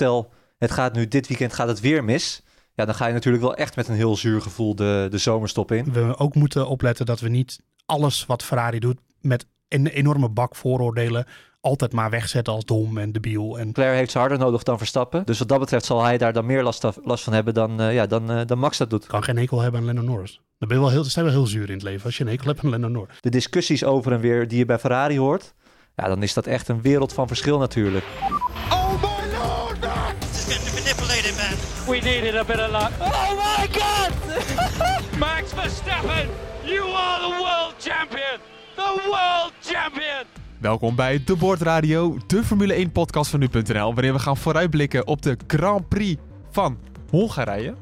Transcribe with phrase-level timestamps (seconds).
[0.00, 2.42] stel, het gaat nu dit weekend gaat het weer mis.
[2.74, 5.72] Ja, dan ga je natuurlijk wel echt met een heel zuur gevoel de, de zomerstop
[5.72, 5.92] in.
[5.92, 10.56] We ook moeten opletten dat we niet alles wat Ferrari doet met een enorme bak
[10.56, 11.26] vooroordelen
[11.60, 13.58] altijd maar wegzetten als dom en debiel.
[13.58, 13.72] En...
[13.72, 15.26] Claire heeft ze harder nodig dan Verstappen.
[15.26, 17.80] Dus wat dat betreft zal hij daar dan meer last, af, last van hebben dan,
[17.80, 19.06] uh, ja, dan, uh, dan Max dat doet.
[19.06, 20.40] Kan geen enkel hebben aan Lennon Norris.
[20.58, 22.30] Dan ben je wel heel, je wel heel zuur in het leven als je een
[22.30, 23.16] enkel hebt aan Lennon Norris.
[23.20, 25.54] De discussies over en weer die je bij Ferrari hoort,
[25.96, 28.04] ja, dan is dat echt een wereld van verschil natuurlijk.
[28.70, 28.79] Oh
[32.00, 32.92] We needed a bit of luck.
[33.00, 34.12] Oh my god!
[35.18, 36.28] Max Verstappen,
[36.64, 38.40] you are the world champion!
[38.74, 40.24] The world champion!
[40.58, 45.06] Welkom bij De Board Radio, de Formule 1 podcast van nu.nl, waarin we gaan vooruitblikken
[45.06, 46.78] op de Grand Prix van
[47.10, 47.74] Hongarije.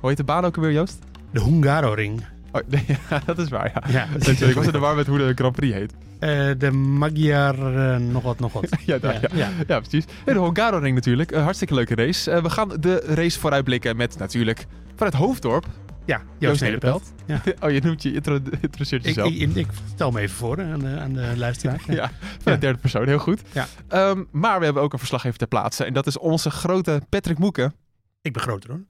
[0.00, 0.98] Hoe heet de baan ook alweer, Joost?
[1.32, 2.24] De Hungaroring.
[2.52, 3.90] Oh, nee, ja, dat is waar, ja.
[3.90, 4.08] Ja,
[4.46, 5.92] Ik was in de war met hoe de Grand Prix heet.
[6.18, 8.68] Eh, de Magyar eh, nog wat, nog wat.
[8.86, 9.50] Ja, daar, ja, ja.
[9.66, 9.80] ja.
[9.80, 10.04] precies.
[10.24, 12.30] En de Hungaroring natuurlijk, een hartstikke leuke race.
[12.30, 14.66] Eh, we gaan de race vooruitblikken met natuurlijk
[14.96, 15.66] vanuit Hoofddorp.
[16.04, 17.12] Ja, Joost Nederpelt.
[17.26, 17.42] Ja.
[17.60, 19.32] Oh, je noemt je, intro, introduceert Ik, jezelf.
[19.32, 21.80] ik, ik stel me even voor aan de, aan de luisteraar.
[21.86, 22.10] Ja,
[22.42, 23.42] van de derde persoon, heel goed.
[23.52, 23.66] Ja.
[23.88, 25.84] Ehm, maar we hebben ook een verslaggever ter plaatse.
[25.84, 27.74] En dat is onze grote Patrick Moeken.
[28.22, 28.80] Ik ben groter hoor.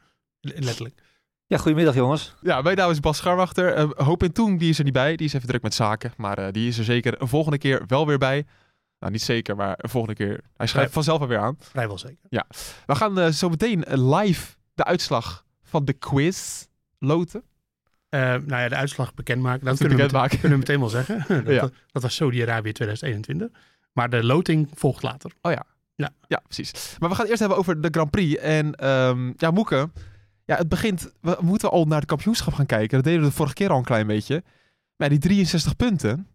[0.40, 1.00] L- Letterlijk.
[1.48, 2.34] Ja, goedemiddag jongens.
[2.42, 3.78] Ja, mijn naam is Bas Scharwachter.
[3.78, 5.16] Uh, Hoop in Toen, die is er niet bij.
[5.16, 6.12] Die is even druk met zaken.
[6.16, 8.46] Maar eh, die is er zeker een volgende keer wel weer bij.
[8.98, 10.40] Nou, niet zeker, maar een volgende keer.
[10.56, 10.94] Hij schrijft Ja.
[10.94, 11.56] vanzelf alweer aan.
[11.58, 12.18] Vrijwel zeker.
[12.86, 16.64] We gaan eh, zo meteen live de uitslag van de quiz
[16.98, 17.42] loten.
[18.08, 19.64] Eh, nou ja, de uitslag bekendmaken.
[19.64, 20.38] Dat kunnen we, bekendmaken.
[20.40, 21.44] meteen- kunnen we meteen wel zeggen.
[21.44, 21.68] dat, Ja.
[21.92, 23.48] dat was Saudi-Arabië 2021.
[23.92, 25.32] Maar de loting volgt later.
[26.28, 26.96] Ja, precies.
[26.98, 28.40] Maar we gaan het eerst hebben over de Grand Prix.
[28.40, 29.90] En ehm, ja, Moeke,
[30.48, 31.12] ja, het begint...
[31.20, 32.96] We moeten al naar het kampioenschap gaan kijken.
[32.96, 34.42] Dat deden we de vorige keer al een klein beetje.
[34.96, 36.26] Maar die 63 punten,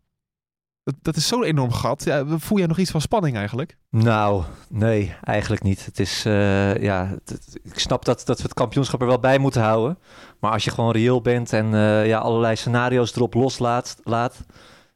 [0.83, 2.03] dat, dat is zo'n enorm gat.
[2.03, 3.77] Ja, voel jij nog iets van spanning eigenlijk?
[3.89, 5.85] Nou, nee, eigenlijk niet.
[5.85, 7.17] Het is, eh, ja,
[7.63, 9.97] ik snap dat, dat we het kampioenschap er wel bij moeten houden.
[10.39, 14.45] Maar als je gewoon reëel bent en eh, ja, allerlei scenario's erop loslaat, laat,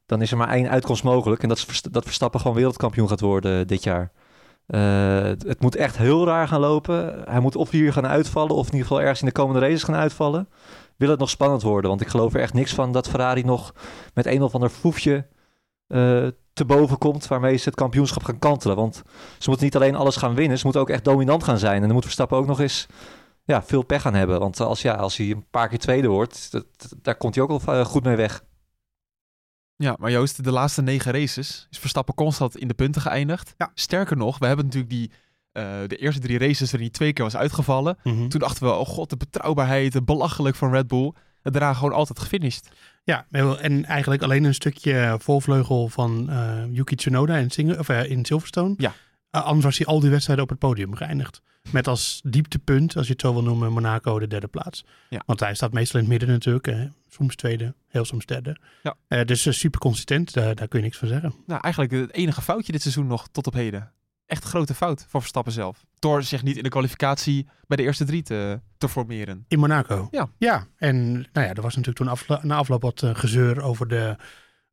[0.05, 1.43] dan is er maar één uitkomst mogelijk.
[1.43, 4.11] En dat is dat Verstappen gewoon wereldkampioen gaat worden dit jaar.
[4.67, 7.21] Eh, het, moet echt heel raar gaan lopen.
[7.25, 9.83] Hij moet of hier gaan uitvallen, of in ieder geval ergens in de komende races
[9.83, 10.49] gaan uitvallen.
[10.97, 11.89] Wil het nog spannend worden?
[11.89, 13.73] Want ik geloof er echt niks van dat Ferrari nog
[14.13, 15.27] met een of ander foefje
[15.87, 18.75] eh, te boven komt waarmee ze het kampioenschap gaan kantelen.
[18.75, 19.03] Want
[19.37, 21.75] ze moeten niet alleen alles gaan winnen, ze moeten ook echt dominant gaan zijn.
[21.75, 22.87] En dan moet Verstappen ook nog eens
[23.43, 24.39] ja, veel pech gaan hebben.
[24.39, 26.65] Want als, ja, als hij een paar keer tweede wordt, dat,
[27.01, 28.43] daar komt hij ook wel eh, goed mee weg.
[29.77, 33.53] Ja, maar Joost, de laatste negen races is Verstappen constant in de punten geëindigd.
[33.57, 33.71] Ja.
[33.73, 35.11] Sterker nog, we hebben natuurlijk die,
[35.51, 37.97] eh, de eerste drie races waarin hij twee keer was uitgevallen.
[38.03, 38.27] Mhm.
[38.27, 41.13] Toen dachten we, oh god, de betrouwbaarheid, belachelijk van Red Bull.
[41.41, 42.69] En daarna gewoon altijd gefinished.
[43.03, 48.09] Ja, en eigenlijk alleen een stukje voorvleugel van eh, Yuki Tsunoda in, Sing of, eh,
[48.09, 48.73] in Silverstone.
[48.77, 48.93] Ja.
[49.29, 51.41] Eh, anders was hij al die wedstrijden op het podium geëindigd.
[51.71, 54.85] Met als dieptepunt, als je het zo wil noemen, Monaco de derde plaats.
[55.09, 55.21] Ja.
[55.25, 56.67] Want hij staat meestal in het midden natuurlijk.
[56.67, 58.57] eh, soms tweede, heel soms derde.
[58.83, 58.95] Ja.
[59.07, 61.33] Eh, dus eh, super consistent, daar, daar kun je niks van zeggen.
[61.45, 63.91] Nou, eigenlijk het enige foutje dit seizoen nog tot op heden.
[64.25, 65.85] Echt grote fout voor Verstappen zelf.
[65.99, 69.45] Door zich niet in de kwalificatie bij de eerste drie te, te formeren.
[69.47, 70.07] In Monaco.
[70.11, 70.29] Ja.
[70.37, 73.87] Ja, en nou ja, er was natuurlijk toen afla- na afloop wat eh, gezeur over
[73.87, 74.15] de,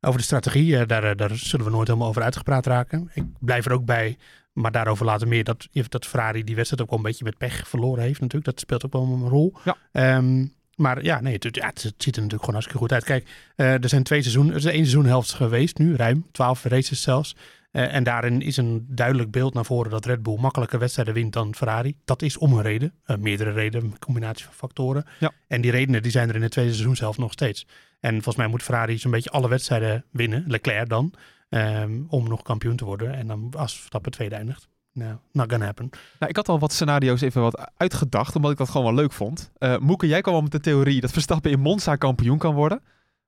[0.01, 0.85] over de strategie.
[0.85, 3.09] Daar, daar zullen we nooit helemaal over uitgepraat raken.
[3.13, 4.17] Ik blijf er ook bij,
[4.55, 7.67] maar daarover later meer, dat, dat Ferrari die wedstrijd ook wel een beetje met pech
[7.67, 8.45] verloren heeft natuurlijk.
[8.45, 9.53] Dat speelt ook wel een rol.
[9.63, 9.77] Ja.
[9.91, 10.45] Ehm,
[10.75, 13.03] maar ja, nee, het, ja, het, ziet er natuurlijk gewoon hartstikke goed uit.
[13.03, 17.01] Kijk, eh, er zijn twee seizoenen, er is één seizoenhelft geweest nu, ruim, twaalf races
[17.01, 17.35] zelfs.
[17.71, 21.33] Eh, en daarin is een duidelijk beeld naar voren dat Red Bull makkelijker wedstrijden wint
[21.33, 21.95] dan Ferrari.
[22.05, 25.05] Dat is om een reden, eh, meerdere redenen, een combinatie van factoren.
[25.19, 25.31] Ja.
[25.47, 27.67] En die redenen die zijn er in het tweede seizoen zelf nog steeds.
[27.99, 31.13] En volgens mij moet Ferrari zo'n beetje alle wedstrijden winnen, Leclerc dan,
[31.49, 33.13] ehm, om nog kampioen te worden.
[33.13, 34.67] En dan als Verstappen tweede eindigt.
[34.91, 35.89] Nou, not gonna happen.
[36.19, 39.11] Nou, ik had al wat scenario's even wat uitgedacht, omdat ik dat gewoon wel leuk
[39.11, 39.51] vond.
[39.57, 42.81] Eh Moeke, jij kwam al met de theorie dat Verstappen in Monza kampioen kan worden.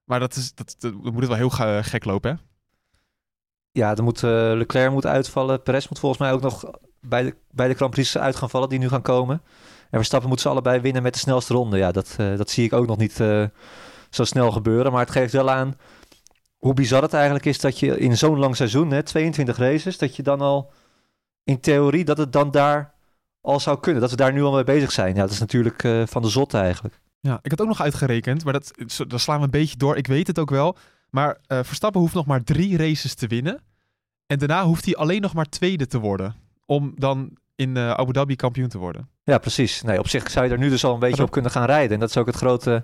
[0.04, 2.38] Maar dat, is, dat, moet het wel heel ga- gek lopen, hè?
[3.72, 5.64] Ja, dan moet, eh, Leclerc moet uitvallen.
[5.64, 8.70] Perez moet volgens mij ook nog bij de, bij de Grand Prix uit gaan vallen
[8.70, 9.42] die nu gaan komen.
[9.90, 11.78] En Verstappen moet ze allebei winnen met de snelste ronde.
[11.78, 13.46] Ja, dat, eh, dat zie ik ook nog niet eh,
[14.10, 14.92] zo snel gebeuren.
[14.92, 15.76] Maar het geeft wel aan
[16.58, 20.16] hoe bizar het eigenlijk is dat je in zo'n lang seizoen, hè, 22 races, dat
[20.16, 20.72] je dan al
[21.44, 22.94] in theorie dat het dan daar
[23.42, 24.02] al zou kunnen.
[24.02, 25.16] Dat we daar nu al mee bezig zijn.
[25.16, 27.02] Ja, dat is natuurlijk eh, van de zot eigenlijk.
[27.20, 28.74] Ja, ik had ook nog uitgerekend, maar dat,
[29.08, 29.98] daar slaan we een beetje door.
[29.98, 30.78] Ik weet het ook wel.
[31.10, 33.62] Maar eh, Verstappen hoeft nog maar drie races te winnen.
[34.26, 36.36] En daarna hoeft hij alleen nog maar tweede te worden.
[36.66, 39.10] Om dan in eh, Abu Dhabi kampioen te worden.
[39.28, 39.82] Ja, precies.
[39.82, 41.94] Nee, op zich zou je er nu dus al een beetje op kunnen gaan rijden.
[41.94, 42.84] En dat is ook het grote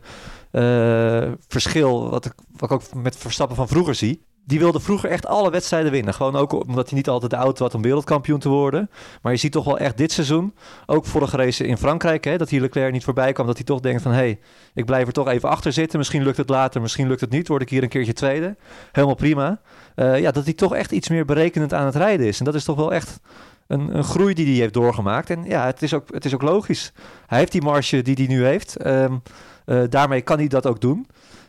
[0.52, 4.26] eh, verschil wat ik, wat ik ook met Verstappen van vroeger zie.
[4.46, 6.14] die wilde vroeger echt alle wedstrijden winnen.
[6.14, 8.90] Gewoon ook omdat hij niet altijd de auto had om wereldkampioen te worden.
[9.22, 10.54] Maar je ziet toch wel echt dit seizoen,
[10.86, 13.48] ook vorige race in Frankrijk, hè, dat hij Leclerc niet voorbij kwam.
[13.48, 14.40] Dat hij toch denkt van, hé, hey,
[14.74, 15.98] ik blijf er toch even achter zitten.
[15.98, 17.48] Misschien lukt het later, misschien lukt het niet.
[17.48, 18.56] Word ik hier een keertje tweede.
[18.92, 19.62] Helemaal prima.
[19.96, 22.40] Uh, ja, dat hij toch echt iets meer berekenend aan het rijden is.
[22.40, 23.20] En dat is toch wel echt
[23.68, 25.30] een, een groei die hij heeft doorgemaakt.
[25.30, 26.92] En ja, het is ook, het is ook logisch.
[27.28, 28.86] Hij heeft die marge die hij nu heeft.
[28.86, 29.22] Um,
[29.66, 31.08] uh, daarmee kan hij dat ook doen.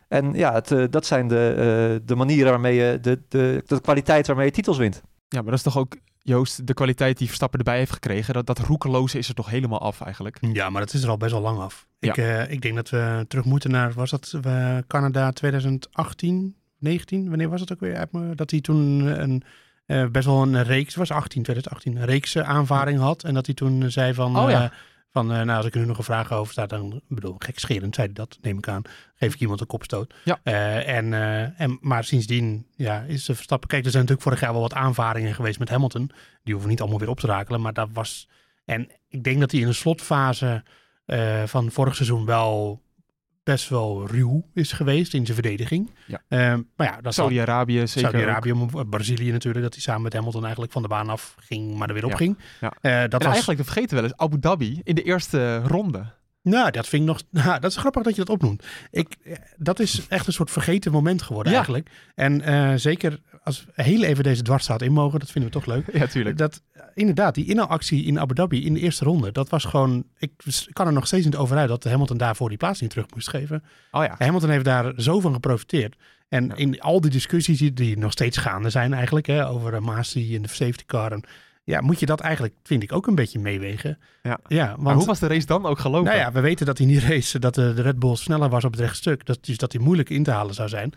[0.09, 1.55] En ja, het, uh, dat zijn de,
[2.01, 5.03] uh, de manieren waarmee je, de, de, de kwaliteit waarmee je titels wint.
[5.29, 8.35] Ja, maar dat is toch ook, Joost, de kwaliteit die Verstappen erbij heeft gekregen.
[8.35, 10.39] Dat, dat roekeloze is er toch helemaal af eigenlijk.
[10.41, 11.87] Ja, maar dat is er al best wel lang af.
[11.99, 12.11] Ja.
[12.11, 14.39] Ik, uh, ik denk dat we terug moeten naar, was dat
[14.87, 17.29] Canada 2018, 19?
[17.29, 18.07] Wanneer was het ook weer?
[18.35, 19.43] Dat hij toen een,
[19.87, 23.25] uh, best wel een reeks, was 18, 2018, een reeks aanvaring had.
[23.25, 24.39] En dat hij toen zei van...
[24.39, 24.73] Oh, ja.
[25.11, 28.07] Van, nou, als ik er nu nog een vraag over sta, dan bedoel, gekscherend zei
[28.07, 28.83] hij dat, neem ik aan.
[29.15, 30.15] Geef ik iemand een kopstoot.
[30.25, 30.41] Ja.
[30.85, 31.13] En,
[31.57, 33.69] en, maar sindsdien ja, is de Verstappen...
[33.69, 36.11] Kijk, er zijn natuurlijk vorig jaar wel wat aanvaringen geweest met Hamilton.
[36.43, 38.29] Die hoeven niet allemaal weer op te rakelen, maar dat was...
[38.65, 40.63] En ik denk dat hij in de slotfase
[41.45, 42.84] van vorig seizoen wel
[43.45, 45.91] best wel ruw is geweest in zijn verdediging.
[46.07, 46.23] Ja.
[46.29, 48.11] Uh, maar ja, dat Saudi-Arabië zeker.
[48.11, 48.55] Saudi-Arabië,
[48.91, 51.95] Brazilië natuurlijk, dat hij samen met Hamilton eigenlijk van de baan af ging, maar er
[51.95, 52.17] weer op ja.
[52.17, 52.39] ging.
[52.61, 52.73] Ja.
[52.83, 53.27] Uh, dat en was...
[53.27, 56.13] eigenlijk, dat vergeten we wel eens, Abu Dhabi in de eerste ronde.
[56.43, 57.23] Nou, dat vind ik nog.
[57.45, 58.65] Nou, dat is grappig dat je dat opnoemt.
[58.91, 59.17] Ik,
[59.57, 61.59] dat is echt een soort vergeten moment geworden ja.
[61.59, 61.91] eigenlijk.
[62.15, 65.67] En uh, zeker als we heel even deze dwarsstraat in mogen, dat vinden we toch
[65.67, 65.93] leuk.
[66.01, 66.37] Ja, tuurlijk.
[66.37, 66.63] Dat,
[66.95, 70.05] inderdaad, die inhaalactie in Abu Dhabi in de eerste ronde, dat was gewoon.
[70.19, 70.31] Ik
[70.73, 73.29] kan er nog steeds niet over uit dat Hamilton daarvoor die plaats niet terug moest
[73.29, 73.65] geven.
[73.91, 74.15] Oh ja.
[74.19, 75.97] Hamilton heeft daar zo van geprofiteerd.
[76.29, 76.55] En ja.
[76.55, 80.37] in al die discussies die, die nog steeds gaande zijn eigenlijk, hè, over uh, Masi
[80.37, 81.25] en de safety car en
[81.65, 83.99] ja, moet je dat eigenlijk, vind ik, ook een beetje meewegen.
[84.23, 84.39] Ja.
[84.49, 86.05] ja want, maar hoe was de race dan ook gelopen?
[86.05, 88.71] Nou ja, we weten dat in die race dat de, Red Bull sneller was op
[88.71, 89.27] het rechtstuk.
[89.27, 90.93] Dat, dus dat die moeilijk in te halen zou zijn.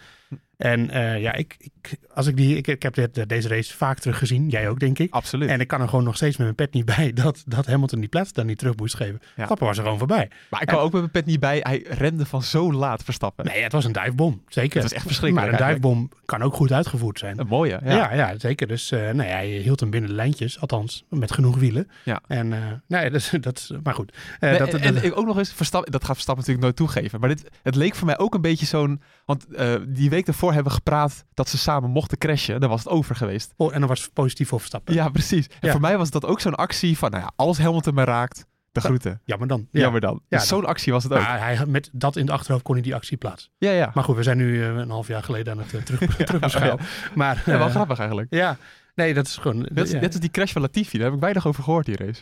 [0.58, 4.00] En uh, ja, ik, ik, als ik, die, ik, ik heb dit, deze race vaak
[4.00, 4.50] teruggezien.
[4.50, 5.14] Jij ook, denk ik.
[5.14, 5.50] Absoluut.
[5.50, 8.00] En ik kan er gewoon nog steeds met mijn pet niet bij dat, dat Hamilton
[8.00, 9.22] die plaats dan niet terug moest geven.
[9.36, 9.48] Ja.
[9.60, 10.30] Was er gewoon voorbij.
[10.50, 11.60] Maar ik kan en, ook met mijn pet niet bij.
[11.62, 13.46] Hij rende van zo laat Verstappen.
[13.46, 14.42] Nee, het was een duifbom.
[14.48, 14.74] Zeker.
[14.74, 15.52] Het was echt verschrikkelijk.
[15.52, 17.40] Maar een duifbom kan ook goed uitgevoerd zijn.
[17.40, 17.96] Een mooie, ja.
[17.96, 18.68] Ja, ja zeker.
[18.68, 20.60] Dus uh, nou ja, hij hield hem binnen de lijntjes.
[20.60, 21.90] Althans, met genoeg wielen.
[22.04, 22.22] Ja.
[22.28, 22.58] En uh,
[22.88, 24.18] nee, dat, dat, maar goed.
[24.40, 27.20] Nee, dat, en, dat, en ook nog eens, Verstappen, dat gaat Verstappen natuurlijk nooit toegeven.
[27.20, 29.02] Maar dit, het leek voor mij ook een beetje zo'n...
[29.26, 29.46] Want
[29.88, 32.60] die week daarvoor hebben gepraat dat ze samen mochten crashen.
[32.60, 33.54] Dan was het over geweest.
[33.58, 34.94] Oh, en dan was het positief voor Verstappen.
[34.94, 35.48] Ja, precies.
[35.48, 35.72] En Ja.
[35.72, 38.82] voor mij was dat ook zo'n actie van, nou ja, als Hamilton me raakt, de
[38.82, 39.22] groeten.
[39.26, 39.68] Jammer dan.
[39.72, 39.80] Ja.
[39.82, 40.22] Jammer dan.
[40.28, 41.20] Ja, dus zo'n actie was het ook.
[41.22, 43.52] Maar hij, met dat in de achterhoofd kon hij die actie plaatsen.
[43.58, 43.92] Ja, ja.
[43.94, 46.80] Maar goed, we zijn nu uh, een half jaar geleden aan het uh, terug, terugbeschouwen.
[47.16, 48.28] Maar, Ja, wel uh, grappig eigenlijk.
[48.34, 48.58] Ja,
[48.96, 49.70] nee, dat is gewoon...
[49.74, 49.84] Ja.
[49.84, 52.22] net als die crash van Latifi, daar heb ik weinig over gehoord, die race.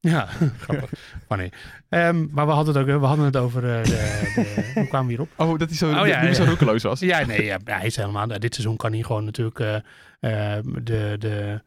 [0.00, 0.28] Ja,
[0.64, 0.90] grappig.
[1.28, 1.52] Maar nee.
[1.88, 5.06] Um, maar we hadden het ook we hadden het over uh, de, de, hoe kwamen
[5.06, 5.28] we hierop?
[5.36, 6.32] Oh, dat hij zo, Oh, ja, ja.
[6.32, 7.00] zo roekeloos was.
[7.00, 8.26] Ja, nee, ja, hij is helemaal.
[8.26, 9.74] Dit seizoen kan hij gewoon natuurlijk uh,
[10.20, 11.60] uh, de, de,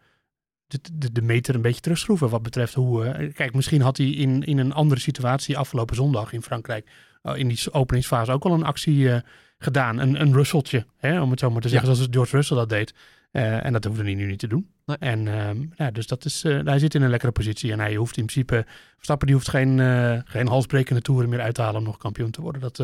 [0.93, 3.31] de, de, meter een beetje terugschroeven wat betreft hoe.
[3.35, 6.89] Kijk, misschien had hij in, in een andere situatie afgelopen zondag in Frankrijk
[7.33, 9.21] in die openingsfase ook al een actie
[9.57, 12.69] gedaan, een, een Russelltje, hè, om het zo maar te zeggen, zoals George Russell dat
[12.69, 12.93] deed.
[13.33, 14.69] Uh, en dat hoefde hij nu niet te doen.
[14.85, 14.97] Nee.
[14.97, 17.71] En um, ja, dus dat is, uh, hij zit in een lekkere positie.
[17.71, 18.65] En hij hoeft in principe,
[18.95, 22.31] Verstappen die hoeft geen, uh, geen halsbrekende toeren meer uit te halen om nog kampioen
[22.31, 22.61] te worden.
[22.61, 22.77] Dat,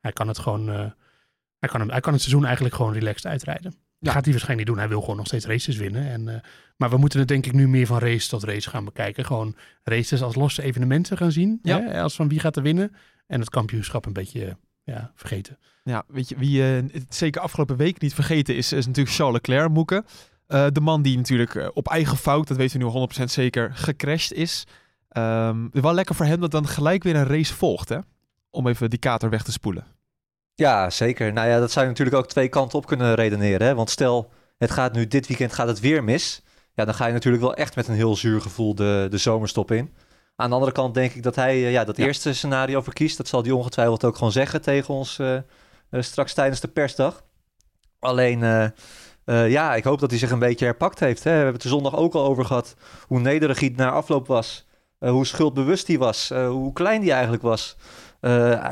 [0.00, 0.68] hij kan het gewoon,
[1.58, 3.70] hij, kan hem, hij kan het seizoen eigenlijk gewoon relaxed uitrijden.
[3.74, 3.80] Ja.
[3.98, 4.78] Dat gaat hij waarschijnlijk niet doen.
[4.78, 6.08] Hij wil gewoon nog steeds races winnen.
[6.08, 6.42] En,
[6.76, 9.24] maar we moeten het denk ik nu meer van race tot race gaan bekijken.
[9.24, 11.58] Gewoon races als losse evenementen gaan zien.
[11.62, 11.80] Ja.
[11.80, 12.02] Hè?
[12.02, 12.92] Als van wie gaat er winnen.
[13.26, 15.58] En het kampioenschap een beetje ja, vergeten.
[15.82, 19.34] Ja, weet je, wie uh, het zeker afgelopen week niet vergeten is, is natuurlijk Charles
[19.34, 20.04] Leclerc, Moeke.
[20.48, 23.70] Uh, de man die natuurlijk uh, op eigen fout, dat weten we nu 100% zeker,
[23.74, 24.66] gecrashed is.
[25.16, 27.98] Um, wel lekker voor hem dat dan gelijk weer een race volgt, hè?
[28.50, 29.86] Om even die kater weg te spoelen.
[30.54, 31.32] Ja, zeker.
[31.32, 33.66] Nou ja, dat zou je natuurlijk ook twee kanten op kunnen redeneren.
[33.66, 33.74] Hè?
[33.74, 36.42] Want stel, het gaat nu dit weekend gaat het weer mis.
[36.74, 39.70] Ja, dan ga je natuurlijk wel echt met een heel zuur gevoel de, de zomerstop
[39.70, 39.94] in.
[40.36, 42.06] Aan de andere kant denk ik dat hij uh, ja, dat ja.
[42.06, 43.16] eerste scenario verkiest.
[43.16, 47.24] Dat zal hij ongetwijfeld ook gewoon zeggen tegen ons uh, uh, straks tijdens de persdag.
[47.98, 48.40] Alleen,
[49.24, 51.24] uh, ja, ik hoop dat hij zich een beetje herpakt heeft.
[51.24, 51.30] Hè.
[51.30, 52.74] We hebben het er zondag ook al over gehad.
[53.06, 54.66] Hoe nederig hij na afloop was.
[55.00, 56.30] Uh, hoe schuldbewust hij was.
[56.32, 57.76] Uh, hoe klein hij eigenlijk was.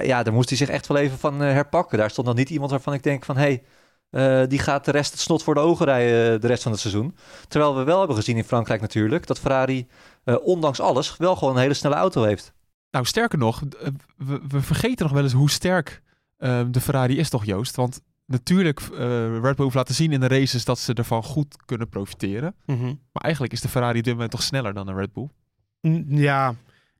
[0.00, 1.98] ja, daar moest hij zich echt wel even van herpakken.
[1.98, 3.36] Daar stond dan niet iemand waarvan ik denk van...
[3.36, 3.62] Hey,
[4.12, 6.80] uh, die gaat de rest het snot voor de ogen rijden de rest van het
[6.80, 7.16] seizoen.
[7.48, 9.26] Terwijl we wel hebben gezien in Frankrijk natuurlijk...
[9.26, 9.88] dat Ferrari,
[10.24, 12.52] ondanks alles, wel gewoon een hele snelle auto heeft.
[12.90, 13.62] Nou, sterker nog,
[14.16, 16.02] we, we vergeten nog wel eens hoe sterk
[16.38, 17.76] uh, de Ferrari is toch, Joost?
[17.76, 18.98] Want natuurlijk, uh,
[19.40, 22.54] Red Bull heeft laten zien in de races dat ze ervan goed kunnen profiteren.
[22.66, 23.00] Mm -hmm.
[23.12, 25.28] Maar eigenlijk is de Ferrari op dit moment toch sneller dan de Red Bull?
[26.08, 26.54] Ja,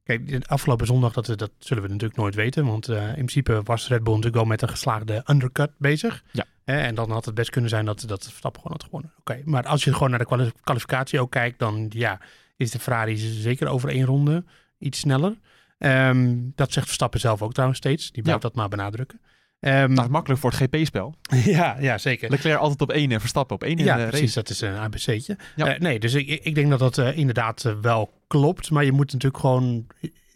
[0.05, 2.67] kijk, afgelopen zondag, dat, dat zullen we natuurlijk nooit weten.
[2.67, 6.25] Want uh, in principe was Red Bull natuurlijk wel met een geslaagde undercut bezig.
[6.31, 6.45] Ja.
[6.65, 9.13] Hè, en dan had het best kunnen zijn dat, dat Verstappen gewoon had gewonnen.
[9.19, 12.21] Oké, maar als je gewoon naar de kwali- kwalificatie ook kijkt, dan ja,
[12.57, 14.45] is de Ferrari zeker over één ronde
[14.79, 15.39] iets sneller.
[15.79, 18.11] Ehm, dat zegt Verstappen zelf ook trouwens steeds.
[18.13, 19.21] Die blijft dat maar benadrukken.
[19.61, 21.15] Ehm, Nou, makkelijk voor het GP-spel.
[21.45, 22.31] ja, ja, zeker.
[22.31, 24.21] Leclerc altijd op één en Verstappen op één in Ja, de precies.
[24.21, 24.35] race.
[24.35, 25.37] Dat is een ABC'tje.
[25.57, 25.75] Ja.
[25.75, 28.71] Eh, nee, dus ik, ik denk dat dat eh, inderdaad eh, wel klopt.
[28.71, 29.87] Maar je moet natuurlijk gewoon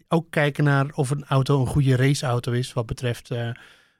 [0.07, 2.73] ook kijken naar of een auto een goede raceauto is.
[2.73, 3.49] Wat betreft eh,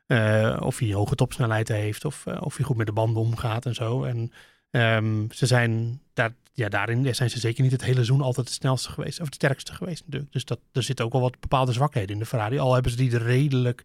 [0.08, 2.06] eh, of hij hoge topsnelheid heeft.
[2.06, 4.04] Of, eh, of hij goed met de banden omgaat en zo.
[4.04, 4.32] En
[4.70, 8.56] ehm, ze zijn daar, ja, daarin zijn ze zeker niet het hele seizoen altijd het
[8.56, 9.20] snelste geweest.
[9.20, 10.34] Of het sterkste geweest natuurlijk.
[10.34, 12.60] Dus dat, er zitten ook wel wat bepaalde zwakheden in de Ferrari.
[12.60, 13.84] Al hebben ze die er redelijk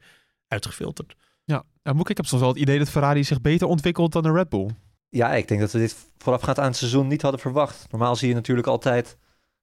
[0.49, 1.17] uitgefilterd.
[1.45, 4.23] Ja, ja Moek, ik heb soms wel het idee dat Ferrari zich beter ontwikkelt dan
[4.23, 4.71] de Red Bull.
[5.09, 7.87] Ja, ik denk dat we dit voorafgaand aan het seizoen niet hadden verwacht.
[7.91, 9.17] Normaal zie je natuurlijk altijd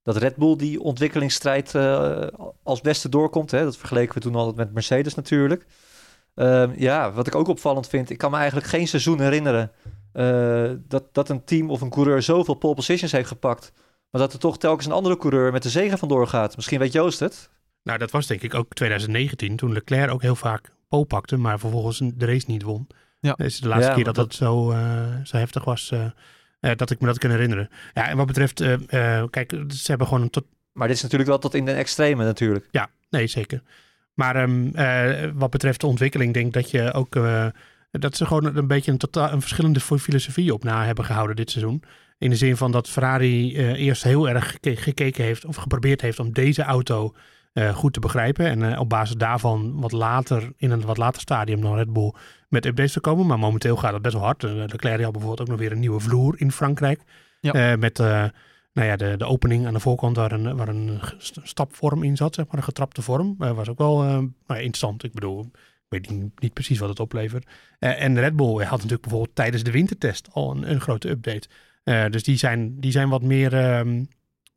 [0.04, 2.28] dat Red Bull die ontwikkelingsstrijd eh,
[2.64, 3.52] als beste doorkomt.
[3.52, 3.64] Hè?
[3.64, 5.66] Dat vergeleken we toen altijd met Mercedes natuurlijk.
[6.36, 9.72] Ehm, ja, wat ik ook opvallend vind, ik kan me eigenlijk geen seizoen herinneren
[10.12, 13.72] eh, dat, dat een team of een coureur zoveel pole positions heeft gepakt.
[14.10, 16.56] Maar dat er toch telkens een andere coureur met de zegen vandoor gaat.
[16.56, 17.50] Misschien weet Joost het.
[17.84, 21.60] Nou, dat was denk ik ook 2019, toen Leclerc ook heel vaak pole pakte, maar
[21.60, 22.88] vervolgens de race niet won.
[23.20, 23.34] Ja.
[23.36, 26.06] Dat is de laatste Ja, keer dat dat zo, eh, zo heftig was, eh,
[26.60, 27.70] eh, dat ik me dat kan herinneren.
[27.94, 28.74] Ja, en wat betreft, eh,
[29.20, 30.46] eh, kijk, ze hebben gewoon een tot...
[30.74, 32.68] Maar dit is natuurlijk wel tot in de extreme natuurlijk.
[32.72, 33.62] Ja, nee, zeker.
[34.14, 37.16] Maar ehm, eh, wat betreft de ontwikkeling, denk ik dat je ook...
[37.92, 41.52] dat ze gewoon een beetje een, totaal, een verschillende filosofie op na hebben gehouden dit
[41.52, 41.84] seizoen.
[42.18, 46.02] In de zin van dat Ferrari eh, eerst heel erg geke- gekeken heeft of geprobeerd
[46.02, 47.16] heeft om deze auto
[47.54, 48.46] eh, goed te begrijpen.
[48.46, 52.14] En eh, op basis daarvan wat later, in een wat later stadium dan Red Bull
[52.48, 53.26] met updates te komen.
[53.26, 54.42] Maar momenteel gaat het best wel hard.
[54.44, 57.02] Leclerc had bijvoorbeeld ook nog weer een nieuwe vloer in Frankrijk.
[57.42, 57.76] Ja.
[57.76, 57.98] Met
[58.74, 62.16] nou ja, de, de opening aan de voorkant waar een, waar een st- stapvorm in
[62.16, 63.36] zat, zeg maar, een getrapte vorm.
[63.38, 65.04] Was ook wel nou interessant.
[65.04, 65.52] Ik bedoel,
[65.90, 67.48] weet niet, niet precies wat het oplevert.
[67.80, 71.48] Eh, en Red Bull had natuurlijk bijvoorbeeld tijdens de wintertest al een, een grote update.
[71.84, 73.54] Eh, dus die zijn, die zijn wat meer.
[73.54, 74.04] ehm,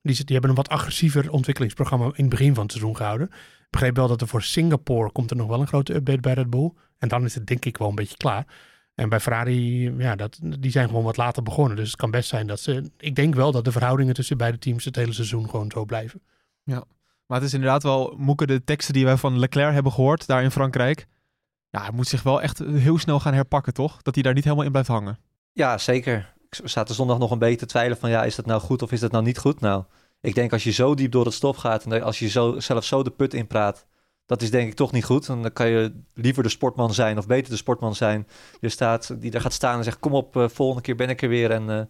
[0.02, 3.26] die, die hebben een wat agressiever ontwikkelingsprogramma in het begin van het seizoen gehouden.
[3.32, 6.32] Ik begreep wel dat er voor Singapore komt er nog wel een grote update bij
[6.32, 6.72] Red Bull.
[6.98, 8.46] En dan is het denk ik wel een beetje klaar.
[8.94, 11.76] En bij Ferrari, ja, dat, die zijn gewoon wat later begonnen.
[11.76, 12.90] Dus het kan best zijn dat ze.
[12.98, 16.22] Ik denk wel dat de verhoudingen tussen beide teams het hele seizoen gewoon zo blijven.
[17.26, 20.42] Maar het is inderdaad wel, Moeke, de teksten die wij van Leclerc hebben gehoord daar
[20.42, 21.06] in Frankrijk.
[21.72, 24.02] Ja, hij moet zich wel echt heel snel gaan herpakken, toch?
[24.02, 25.18] Dat hij daar niet helemaal in blijft hangen.
[25.52, 26.32] Ja, zeker.
[26.50, 28.92] Ik zaten zondag nog een beetje te twijfelen van ja, is dat nou goed of
[28.92, 29.60] is dat nou niet goed?
[29.60, 29.84] Nou,
[30.20, 32.84] ik denk als je zo diep door het stof gaat en als je zo, zelf
[32.84, 33.86] zo de put inpraat,
[34.26, 35.28] dat is denk ik toch niet goed.
[35.28, 38.26] En dan kan je liever de sportman zijn of beter de sportman zijn.
[38.60, 41.22] Je staat, die daar gaat staan en zegt kom op, eh, volgende keer ben ik
[41.22, 41.80] er weer en eh,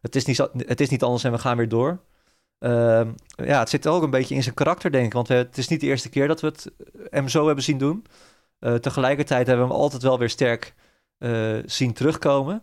[0.00, 2.00] het, is niet, het is niet anders en we gaan weer door.
[2.58, 3.08] Ehm,
[3.44, 5.68] ja, het zit ook een beetje in zijn karakter denk ik, want we- het is
[5.68, 6.70] niet de eerste keer dat we het
[7.10, 8.04] hem zo hebben zien doen.
[8.58, 10.74] Eh, tegelijkertijd hebben we hem altijd wel weer sterk
[11.18, 12.62] eh, zien terugkomen.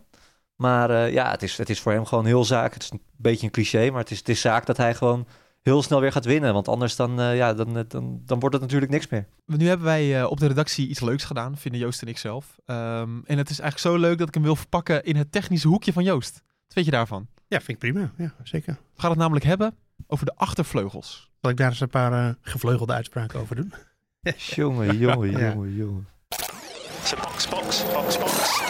[0.56, 2.74] Maar eh, ja, het is, het is voor hem gewoon heel zaak.
[2.74, 5.26] Het is een beetje een cliché, maar het is, het is zaak dat hij gewoon
[5.64, 6.52] heel snel weer gaat winnen.
[6.52, 9.26] Want anders dan, eh, ja, dan, dan, dan wordt het natuurlijk niks meer.
[9.46, 12.56] Nu hebben wij eh, op de redactie iets leuks gedaan, vinden Joost en ik zelf.
[12.64, 15.68] Ehm, en het is eigenlijk zo leuk dat ik hem wil verpakken in het technische
[15.68, 16.42] hoekje van Joost.
[16.66, 17.26] Wat weet je daarvan?
[17.48, 18.12] Ja, vind ik prima.
[18.16, 18.78] Ja, zeker.
[18.94, 21.30] We gaan het namelijk hebben over de achtervleugels.
[21.40, 23.74] Zal ik daar eens een paar eh, gevleugelde uitspraken over doen?
[24.36, 25.50] Jongen, jongen, Ja.
[25.52, 26.08] jongen, jongen.
[27.04, 28.62] So box, box, box, box.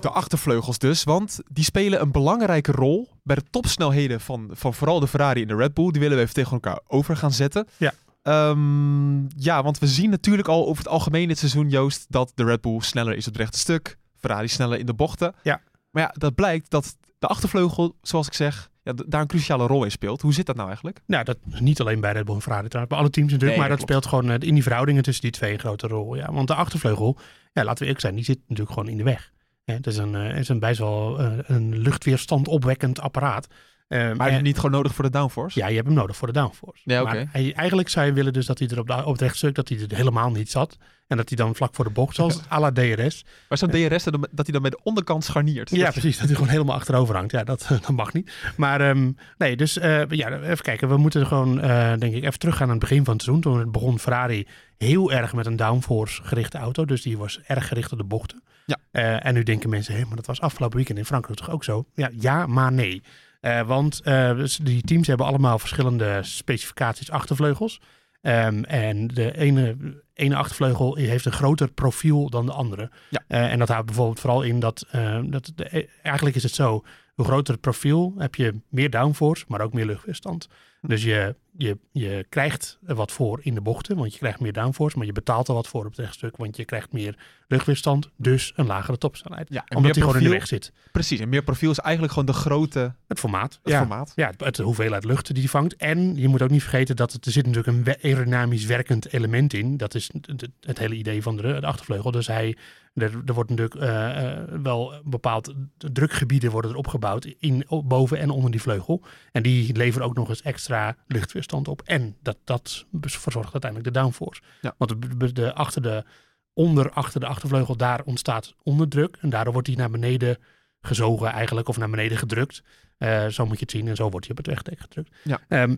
[0.00, 5.00] De achtervleugels dus, want die spelen een belangrijke rol bij de topsnelheden van, van vooral
[5.00, 5.90] de Ferrari en de Red Bull.
[5.90, 7.66] Die willen we even tegen elkaar over gaan zetten.
[7.76, 7.92] Ja.
[8.22, 12.44] Ehm, ja, want we zien natuurlijk al over het algemeen dit seizoen, Joost, dat de
[12.44, 13.96] Red Bull sneller is op het rechte stuk.
[14.18, 15.34] Ferrari sneller in de bochten.
[15.42, 15.60] Ja.
[15.90, 19.84] Maar ja, dat blijkt dat de achtervleugel, zoals ik zeg, ja, daar een cruciale rol
[19.84, 20.20] in speelt.
[20.20, 21.00] Hoe zit dat nou eigenlijk?
[21.06, 23.58] Nou, dat is niet alleen bij Red Bull en Ferrari trouwens, bij alle teams natuurlijk.
[23.58, 26.16] Nee, maar dat speelt gewoon eh, in die verhoudingen tussen die twee een grote rol.
[26.16, 27.16] Ja, want de achtervleugel,
[27.52, 29.32] ja, laten we eerlijk zijn, die zit natuurlijk gewoon in de weg.
[29.64, 33.46] Hè, het is een, eh, het is een best wel eh, een luchtweerstand opwekkend apparaat.
[33.90, 35.58] Eh, Maar is en- het niet gewoon nodig voor de downforce?
[35.58, 36.82] Ja, je hebt hem nodig voor de downforce.
[36.84, 37.02] Ja.
[37.02, 39.54] Maar hij, eigenlijk zou je willen dus dat hij er op, de, op het rechtstuk,
[39.54, 40.76] dat hij er helemaal niet zat.
[41.06, 43.24] En dat hij dan vlak voor de bocht, zoals à la DRS.
[43.48, 45.70] Maar zo'n DRS, dat dat hij dan met de onderkant scharniert.
[45.70, 46.16] Ja, Dat- precies.
[46.18, 47.32] Dat hij gewoon helemaal achterover hangt.
[47.32, 48.32] Ja, dat, dat mag niet.
[48.56, 50.88] Maar ehm, nee, dus eh, ja, even kijken.
[50.88, 53.42] We moeten gewoon, eh, denk ik, even teruggaan aan het begin van het seizoen.
[53.42, 54.46] Toen begon Ferrari
[54.78, 56.84] heel erg met een downforce gerichte auto.
[56.84, 58.42] Dus die was erg gericht op de bochten.
[58.66, 58.76] Ja.
[58.90, 61.64] Eh, en nu denken mensen, hé, maar dat was afgelopen weekend in Frankrijk toch ook
[61.64, 61.84] zo?
[61.94, 63.02] Ja, ja maar nee.
[63.40, 67.80] Eh, want eh, dus die teams hebben allemaal verschillende specificaties achtervleugels.
[68.20, 69.76] Ehm, en de ene,
[70.14, 72.90] ene achtervleugel heeft een groter profiel dan de andere.
[73.10, 73.24] Ja.
[73.28, 74.86] Eh, en dat houdt bijvoorbeeld vooral in dat,
[75.24, 76.84] dat de, eigenlijk is het zo.
[77.14, 80.48] hoe groter het profiel, heb je meer downforce, maar ook meer luchtweerstand.
[80.82, 84.52] Dus je, je, je krijgt er wat voor in de bochten, want je krijgt meer
[84.52, 87.16] downforce, maar je betaalt er wat voor op het rechtstuk, want je krijgt meer
[87.48, 89.48] luchtweerstand, dus een lagere topsnelheid.
[89.50, 90.72] Ja, Omdat die gewoon in de weg zit.
[90.92, 93.58] Precies, en meer profiel is eigenlijk gewoon de grote Het formaat.
[93.62, 93.78] het ja.
[93.78, 94.12] formaat.
[94.16, 95.76] Ja, het, het hoeveelheid lucht die die vangt.
[95.76, 99.52] En je moet ook niet vergeten dat het, er zit natuurlijk een aerodynamisch werkend element
[99.52, 99.76] in.
[99.76, 102.10] Dat is het, het- het hele idee van de, de achtervleugel.
[102.10, 102.56] Dus hij,
[103.02, 108.30] er, er wordt natuurlijk eh, eh, wel bepaald drukgebieden worden er opgebouwd in, boven en
[108.30, 109.02] onder die vleugel.
[109.32, 111.82] En die leveren ook nog eens extra luchtweerstand op.
[111.84, 114.42] En dat, dat verzorgt uiteindelijk de downforce.
[114.60, 114.74] Ja.
[114.78, 114.94] Want
[115.36, 116.04] de, achter, de,
[116.52, 119.16] onder, achter de achtervleugel, daar ontstaat onderdruk.
[119.20, 120.38] En daardoor wordt hij naar beneden
[120.80, 122.62] gezogen eigenlijk, of naar beneden gedrukt.
[122.98, 125.16] Eh, zo moet je het zien en zo wordt hij op het wegdek gedrukt.
[125.22, 125.40] Ja.
[125.48, 125.76] Ehm,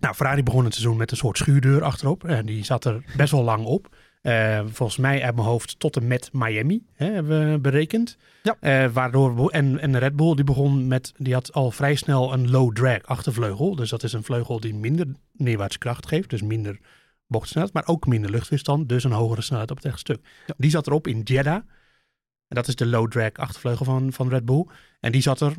[0.00, 2.24] nou, Ferrari begon het seizoen met een soort schuurdeur achterop.
[2.24, 3.96] En die zat er best wel lang op.
[4.22, 8.16] Eh, volgens mij uit mijn hoofd tot en met Miami hè, hebben we berekend.
[8.42, 8.56] Ja.
[8.60, 12.32] Eh, waardoor en, en de Red Bull die begon met, die had al vrij snel
[12.32, 13.76] een low drag achtervleugel.
[13.76, 16.30] Dus dat is een vleugel die minder neerwaartse kracht geeft.
[16.30, 16.78] Dus minder
[17.26, 18.88] bochtsnelheid, maar ook minder luchtweerstand.
[18.88, 20.26] Dus een hogere snelheid op het rechtstuk.
[20.46, 20.54] Ja.
[20.56, 21.62] Die zat erop in Jeddah.
[22.48, 24.66] En dat is de low drag achtervleugel van, van Red Bull.
[25.00, 25.52] En die zat er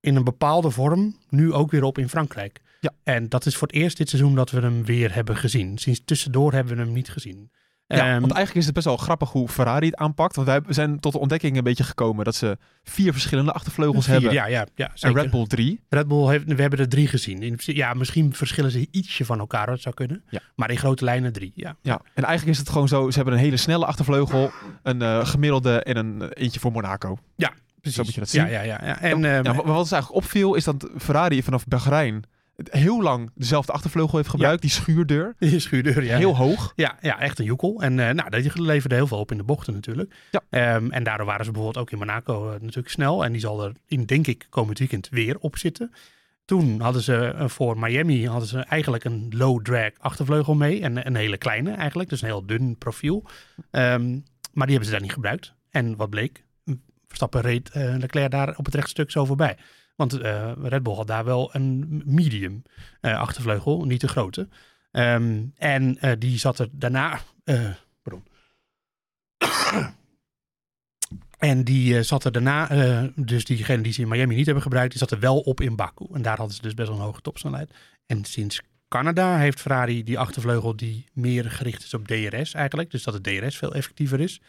[0.00, 2.60] in een bepaalde vorm nu ook weer op in Frankrijk.
[2.80, 2.92] Ja.
[3.02, 5.78] En dat is voor het eerst dit seizoen dat we hem weer hebben gezien.
[5.78, 7.50] Sinds tussendoor hebben we hem niet gezien.
[7.88, 10.36] Ja, Ehm, want eigenlijk is het best wel grappig hoe Ferrari het aanpakt.
[10.36, 14.14] Want wij zijn tot de ontdekking een beetje gekomen dat ze vier verschillende achtervleugels vier,
[14.14, 14.32] hebben.
[14.32, 15.22] Ja, ja, ja en zeker.
[15.22, 15.80] Red Bull drie.
[15.88, 17.58] Red Bull heeft, we hebben er drie gezien.
[17.58, 20.22] Ja, misschien verschillen ze ietsje van elkaar, dat zou kunnen.
[20.28, 20.40] Ja.
[20.54, 21.76] Maar in grote lijnen drie, ja.
[21.82, 24.50] Ja, en eigenlijk is het gewoon zo, ze hebben een hele snelle achtervleugel,
[24.82, 27.18] een eh, gemiddelde en een eh, eentje voor Monaco.
[27.80, 27.96] Precies.
[27.96, 28.42] Zo moet je dat zien.
[28.42, 28.86] Ja, ja, ja.
[28.86, 29.00] ja.
[29.00, 32.24] En, ehm, ja, maar wat ons eigenlijk opviel is dat Ferrari vanaf Bahrein
[32.64, 35.34] heel lang dezelfde achtervleugel heeft gebruikt, die schuurdeur.
[35.38, 36.16] die schuurdeur, ja.
[36.16, 36.72] heel hoog.
[36.76, 37.82] Ja, ja, echt een joekel.
[37.82, 40.14] En eh nou, dat leverde heel veel op in de bochten natuurlijk.
[40.30, 40.40] Ja.
[40.50, 43.24] Ehm, en daardoor waren ze bijvoorbeeld ook in Monaco eh, natuurlijk snel.
[43.24, 45.92] En die zal er in, denk ik, komend weekend weer op zitten.
[46.44, 50.82] Toen hadden ze eh, voor Miami hadden ze eigenlijk een low drag achtervleugel mee.
[50.82, 53.24] En een hele kleine eigenlijk, dus een heel dun profiel.
[53.70, 54.10] Ehm,
[54.52, 55.54] maar die hebben ze daar niet gebruikt.
[55.70, 56.44] En wat bleek?
[57.06, 59.56] Verstappen reed Leclerc daar op het rechtstuk zo voorbij.
[59.96, 62.62] Want eh, Red Bull had daar wel een medium
[63.00, 64.48] eh, achtervleugel, niet de grote.
[64.90, 67.20] Ehm, en eh, die zat er daarna.
[68.02, 68.24] pardon.
[71.38, 72.68] en die zat er daarna,
[73.14, 75.76] dus diegene die ze in Miami niet hebben gebruikt, die zat er wel op in
[75.76, 76.06] Baku.
[76.12, 77.70] En daar hadden ze dus best wel een hoge topsnelheid.
[78.06, 82.90] En sinds Canada heeft Ferrari die achtervleugel die meer gericht is op DRS eigenlijk.
[82.90, 84.40] Dus dat het DRS veel effectiever is.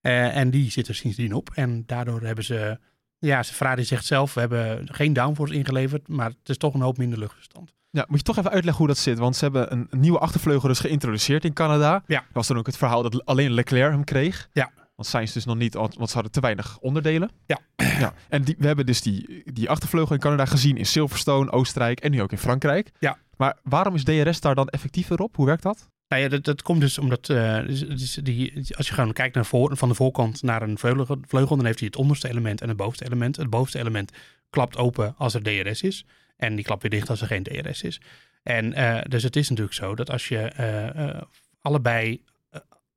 [0.00, 1.50] En die zit er sindsdien op.
[1.54, 2.78] En daardoor hebben ze,
[3.26, 6.98] ja, Ferrari zegt zelf, we hebben geen downforce ingeleverd, maar het is toch een hoop
[6.98, 7.74] minder luchtverstand.
[7.90, 9.18] Ja, moet je toch even uitleggen hoe dat zit.
[9.18, 12.02] Want ze hebben een, een nieuwe achtervleugel dus geïntroduceerd in Canada.
[12.06, 12.18] Ja.
[12.18, 14.48] Dat was dan ook het verhaal dat alleen Leclerc hem kreeg.
[14.52, 14.70] Ja.
[14.94, 17.30] Want Sainz dus nog niet, want want ze hadden te weinig onderdelen.
[17.46, 17.58] Ja.
[17.76, 18.12] ja.
[18.28, 22.10] En die, we hebben dus die, die achtervleugel in Canada gezien in Silverstone, Oostenrijk en
[22.10, 22.90] nu ook in Frankrijk.
[22.98, 23.18] Ja.
[23.36, 25.36] Maar waarom is DRS daar dan effectiever op?
[25.36, 25.88] Hoe werkt dat?
[26.12, 29.34] Nou ja, dat, dat komt dus omdat eh, dus- dus die, als je gewoon kijkt
[29.34, 32.60] naar voor, van de voorkant naar een vleugel, vleugel, dan heeft hij het onderste element
[32.60, 33.36] en het bovenste element.
[33.36, 34.12] Het bovenste element
[34.50, 36.04] klapt open als er DRS is.
[36.36, 38.00] En die klapt weer dicht als er geen DRS is.
[38.42, 41.22] En eh, dus het is natuurlijk zo dat als je eh,
[41.60, 42.22] allebei,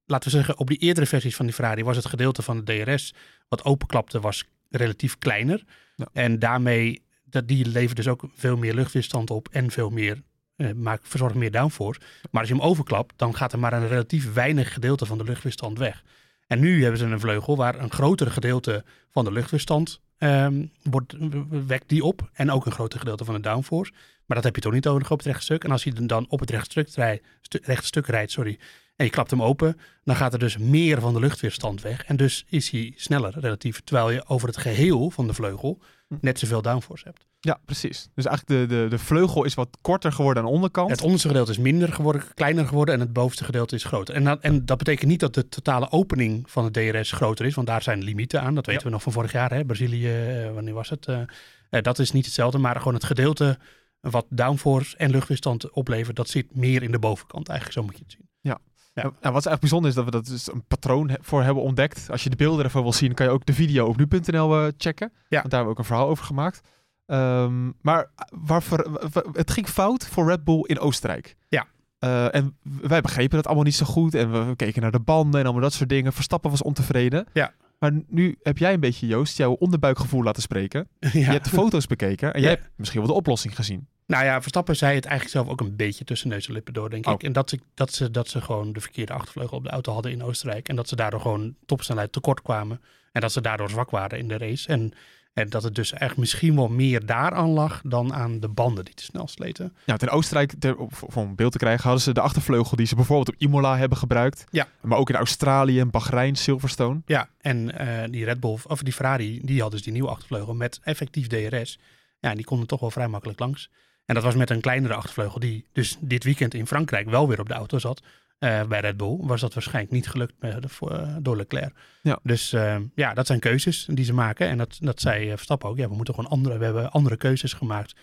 [0.06, 2.84] laten we zeggen, op die eerdere versies van die Ferrari was het gedeelte van de
[2.84, 3.14] DRS
[3.48, 5.64] wat openklapte, was relatief kleiner.
[5.96, 6.08] Ja.
[6.14, 10.22] En daarmee, dat, die levert dus ook veel meer luchtweerstand op en veel meer,
[10.56, 12.00] eh, maakt, verzorgt meer downforce.
[12.32, 15.24] Maar als je hem overklapt, dan gaat er maar een relatief weinig gedeelte van de
[15.24, 16.04] luchtweerstand weg.
[16.48, 21.16] En nu hebben ze een vleugel waar een groter gedeelte van de luchtweerstand ehm, wordt,
[21.50, 22.30] wekt die op.
[22.34, 23.92] En ook een groter gedeelte van de downforce.
[24.26, 25.64] Maar dat heb je toch niet nodig op het rechtstuk.
[25.64, 28.60] En als je dan op het rechtstuk, rij, stu- rechtstuk rijdt, sorry,
[28.96, 32.06] en je klapt hem open, dan gaat er dus meer van de luchtweerstand weg.
[32.06, 33.82] En dus is hij sneller relatief.
[33.84, 37.26] Terwijl je over het geheel van de vleugel net zoveel downforce hebt.
[37.46, 38.10] Ja, precies.
[38.16, 40.90] Dus eigenlijk de, de, de vleugel is wat korter geworden aan de onderkant.
[40.90, 44.16] Het onderste gedeelte is minder geworden, kleiner geworden en het bovenste gedeelte is groter.
[44.16, 47.56] En dat, en dat betekent niet dat de totale opening van het DRS groter is,
[47.56, 48.56] want daar zijn limieten aan.
[48.56, 49.66] Dat weten we nog van vorig jaar, hè?
[49.66, 51.06] Brazilië, eh, wanneer was het?
[51.06, 51.22] Eh,
[51.70, 53.58] eh, dat is niet hetzelfde, maar gewoon het gedeelte
[54.00, 58.04] wat downforce en luchtweerstand oplevert, dat zit meer in de bovenkant eigenlijk, zo moet je
[58.04, 58.30] het zien.
[58.42, 58.60] Ja.
[58.94, 62.10] Nou, wat eigenlijk bijzonder is dat we dat dus een patroon he- voor hebben ontdekt.
[62.10, 65.12] Als je de beelden ervan wil zien, kan je ook de video op nu.nl checken.
[65.12, 65.40] Ja.
[65.42, 66.62] Want daar hebben we ook een verhaal over gemaakt.
[67.06, 71.36] Ehm, maar waarvoor, w- w- het ging fout voor Red Bull in Oostenrijk.
[71.50, 71.66] Ja.
[72.00, 74.14] Eh, en wij begrepen dat allemaal niet zo goed.
[74.16, 76.14] En we, we keken naar de banden en allemaal dat soort dingen.
[76.14, 77.26] Verstappen was ontevreden.
[77.34, 77.54] Ja.
[77.80, 80.88] Maar nu heb jij een beetje, Joost, jouw onderbuikgevoel laten spreken.
[81.00, 81.10] Ja.
[81.12, 82.56] Je hebt de foto's bekeken en jij Ja.
[82.58, 83.88] hebt misschien wel de oplossing gezien.
[84.08, 86.90] Nou ja, Verstappen zei het eigenlijk zelf ook een beetje tussen neus en lippen door,
[86.90, 87.14] denk Oh.
[87.14, 87.24] ik.
[87.24, 90.12] En dat ze, dat, ze, dat ze gewoon de verkeerde achtervleugel op de auto hadden
[90.12, 90.70] in Oostenrijk.
[90.70, 92.82] En dat ze daardoor gewoon topsnelheid tekort kwamen.
[93.12, 94.68] En dat ze daardoor zwak waren in de race.
[94.68, 94.92] En
[95.36, 98.94] En dat het dus echt misschien wel meer daaraan lag dan aan de banden die
[98.94, 99.76] te snel sleten.
[99.86, 102.96] Ja, in Oostenrijk, ter, voor een beeld te krijgen, hadden ze de achtervleugel die ze
[102.96, 104.46] bijvoorbeeld op Imola hebben gebruikt.
[104.50, 104.68] Ja.
[104.82, 107.02] Maar ook in Australië, en Bahrein, Silverstone.
[107.06, 110.54] Ja, en eh, die Red Bull, of die Ferrari, die had dus die nieuwe achtervleugel
[110.54, 111.80] met effectief DRS.
[112.20, 113.70] Ja, en die konden toch wel vrij makkelijk langs.
[114.06, 117.40] En dat was met een kleinere achtervleugel die dus dit weekend in Frankrijk wel weer
[117.40, 118.02] op de auto zat.
[118.40, 121.74] Eh, bij Red Bull was dat waarschijnlijk niet gelukt met, de- voor, eh, door Leclerc.
[122.02, 122.20] Ja.
[122.24, 124.48] Dus eh, ja, dat zijn keuzes die ze maken.
[124.48, 125.78] En dat, dat zei eh, Verstappen ook.
[125.78, 127.96] Ja, we moeten gewoon andere, we hebben andere keuzes gemaakt.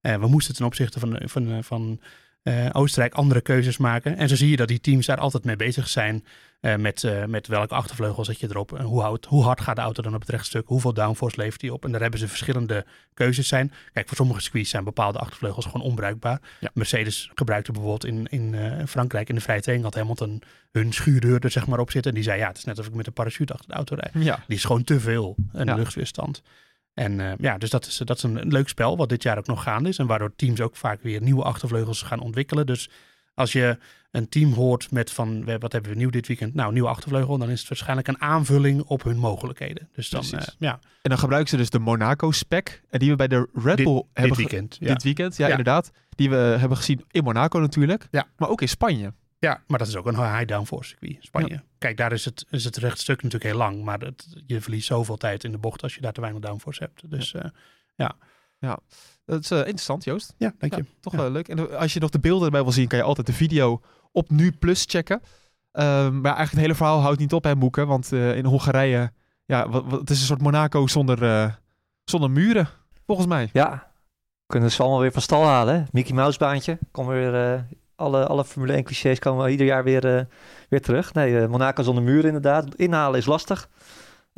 [0.00, 2.00] Eh, we moesten ten opzichte van, van, eh, van
[2.42, 4.16] eh, Oostenrijk andere keuzes maken.
[4.16, 6.24] En zo zie je dat die teams daar altijd mee bezig zijn.
[6.60, 8.72] Eh, met, eh, met welke achtervleugel zet je erop?
[8.72, 10.66] En hoe, houdt, hoe hard gaat de auto dan op het rechtstuk?
[10.66, 11.84] Hoeveel downforce levert die op?
[11.84, 13.72] En daar hebben ze verschillende keuzes zijn.
[13.92, 16.40] Kijk, voor sommige circuits zijn bepaalde achtervleugels gewoon onbruikbaar.
[16.60, 16.70] Ja.
[16.74, 20.42] Mercedes gebruikte bijvoorbeeld in, in eh, Frankrijk in de vrije training had Hamilton
[20.72, 22.10] hun schuurdeur er zeg maar op zitten.
[22.10, 23.94] En die zei, ja, het is net alsof ik met een parachute achter de auto
[23.94, 24.24] rijd.
[24.24, 24.44] Ja.
[24.46, 25.74] Die is gewoon te veel, een Ja.
[25.74, 26.42] luchtweerstand.
[26.94, 29.62] En ja, dus dat is, dat is een leuk spel wat dit jaar ook nog
[29.62, 29.98] gaande is.
[29.98, 32.66] En waardoor teams ook vaak weer nieuwe achtervleugels gaan ontwikkelen.
[32.66, 32.90] Dus
[33.38, 33.78] als je
[34.10, 36.54] een team hoort met van, we- wat hebben we nieuw dit weekend?
[36.54, 37.38] Nou, nieuwe achtervleugel.
[37.38, 39.88] Dan is het waarschijnlijk een aanvulling op hun mogelijkheden.
[39.92, 40.72] Dus dan, eh, ja,
[41.02, 42.82] En dan gebruiken ze dus de Monaco-spec.
[42.90, 44.76] En die we bij de Red dit, Bull dit hebben ge- weekend.
[44.80, 44.86] Ja.
[44.92, 45.50] Dit weekend, ja, Ja.
[45.50, 45.90] inderdaad.
[46.10, 48.08] Die we hebben gezien in Monaco natuurlijk.
[48.10, 48.26] Ja.
[48.36, 49.12] Maar ook in Spanje.
[49.38, 51.62] ja, maar dat is ook een high downforce circuit, Spanje.
[51.78, 53.84] Kijk, daar is het, is het rechtstuk natuurlijk heel lang.
[53.84, 56.82] Maar het, je verliest zoveel tijd in de bocht als je daar te weinig downforce
[56.82, 57.10] hebt.
[57.10, 57.34] Dus
[58.58, 58.72] eh,
[59.24, 60.34] Dat is eh, interessant, Joost.
[60.38, 60.84] ja, dank Ja, je.
[61.00, 61.18] toch Ja.
[61.18, 61.48] wel leuk.
[61.48, 63.80] En als je nog de beelden erbij wil zien, kan je altijd de video
[64.12, 65.20] op Nu Plus checken.
[65.72, 67.86] Ehm, maar eigenlijk het hele verhaal houdt niet op, hè, Moeken.
[67.86, 69.12] Want eh, in Hongarije,
[69.44, 71.52] ja, wat, wat- het is een soort Monaco zonder, eh,
[72.04, 72.68] zonder muren,
[73.06, 73.50] volgens mij.
[73.52, 73.90] Ja,
[74.46, 75.74] kunnen ze allemaal weer van stal halen.
[75.74, 75.82] Hè?
[75.92, 76.78] Mickey Mouse baantje.
[76.90, 77.60] Komen weer, eh,
[77.96, 80.24] alle, alle Formule 1 clichés komen ieder jaar weer, eh,
[80.68, 81.14] weer terug.
[81.14, 82.74] Nee, eh, Monaco zonder muren inderdaad.
[82.74, 83.68] Inhalen is lastig.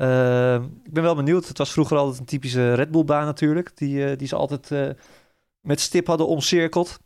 [0.01, 1.49] Eh, ik ben wel benieuwd.
[1.49, 3.77] Het was vroeger altijd een typische Red Bull baan natuurlijk.
[3.77, 5.05] Die, eh, die ze altijd eh,
[5.61, 6.99] met stip hadden omcirkeld.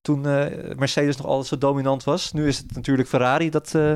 [0.00, 2.32] Toen eh, Mercedes nog altijd zo dominant was.
[2.32, 3.92] Nu is het natuurlijk Ferrari dat eh,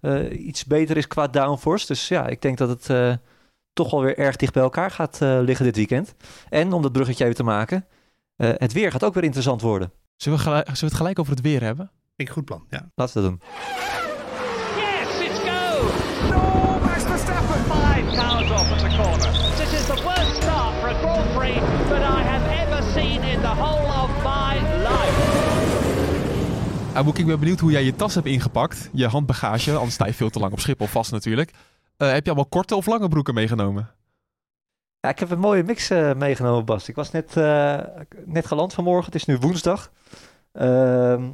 [0.00, 1.86] eh, iets beter is qua downforce.
[1.86, 3.14] Dus ja, ik denk dat het eh,
[3.72, 6.14] toch wel weer erg dicht bij elkaar gaat eh, liggen dit weekend.
[6.48, 7.86] En om dat bruggetje even te maken,
[8.36, 9.92] eh, het weer gaat ook weer interessant worden.
[10.16, 11.90] Zullen we, gelijk, zullen we het gelijk over het weer hebben?
[12.16, 12.90] Ik goed plan, ja.
[12.94, 14.13] Laten we dat doen.
[18.14, 19.32] Cars off at the corner.
[19.56, 23.40] This is the worst start for a Grand Prix that I have ever seen in
[23.40, 25.42] the whole of my life.
[27.18, 28.90] Ik ben benieuwd hoe jij je tas hebt ingepakt.
[28.92, 31.50] Je handbagage, anders sta je veel te lang op Schiphol vast natuurlijk.
[31.96, 33.90] Eh, heb je allemaal korte of lange broeken meegenomen?
[35.00, 36.88] Ja, ik heb een mooie mix eh, meegenomen, Bas.
[36.88, 37.78] Ik was net, eh,
[38.24, 39.04] net geland vanmorgen.
[39.04, 39.92] Het is nu woensdag.
[40.52, 41.30] Ehm,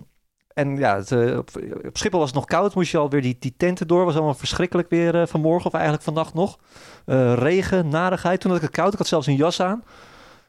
[0.54, 1.02] en ja,
[1.36, 1.50] op,
[1.86, 2.74] op Schiphol was het nog koud.
[2.74, 4.04] Moest je alweer die, die tenten door.
[4.04, 5.66] Was allemaal verschrikkelijk weer eh, vanmorgen.
[5.66, 6.58] Of eigenlijk vannacht nog.
[7.06, 8.40] Eh, regen, narigheid.
[8.40, 8.92] Toen had ik het koud.
[8.92, 9.84] Ik had zelfs een jas aan.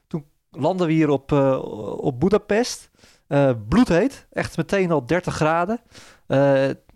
[0.07, 1.59] Toen landden we hier op, eh
[1.97, 2.89] op Budapest.
[3.67, 4.27] Bloedheet.
[4.31, 5.79] Echt meteen al 30 graden.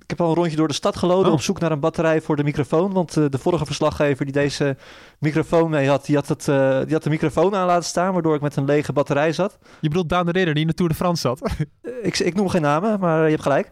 [0.06, 1.34] Ik heb al een rondje door de stad gelopen Oh.
[1.34, 2.94] op zoek naar een batterij voor de microfoon.
[2.94, 4.78] Want eh, de vorige verslaggever die deze
[5.20, 8.36] microfoon mee had, die had, het, eh, die had de microfoon aan laten staan, waardoor
[8.36, 9.58] ik met een lege batterij zat.
[9.80, 11.42] Je bedoelt Daan de Ridder die in de Tour de France zat.
[11.42, 13.70] Eh, ik, ik noem geen namen, maar je hebt gelijk.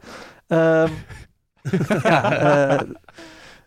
[0.47, 0.89] Ehm,
[2.03, 2.83] ja,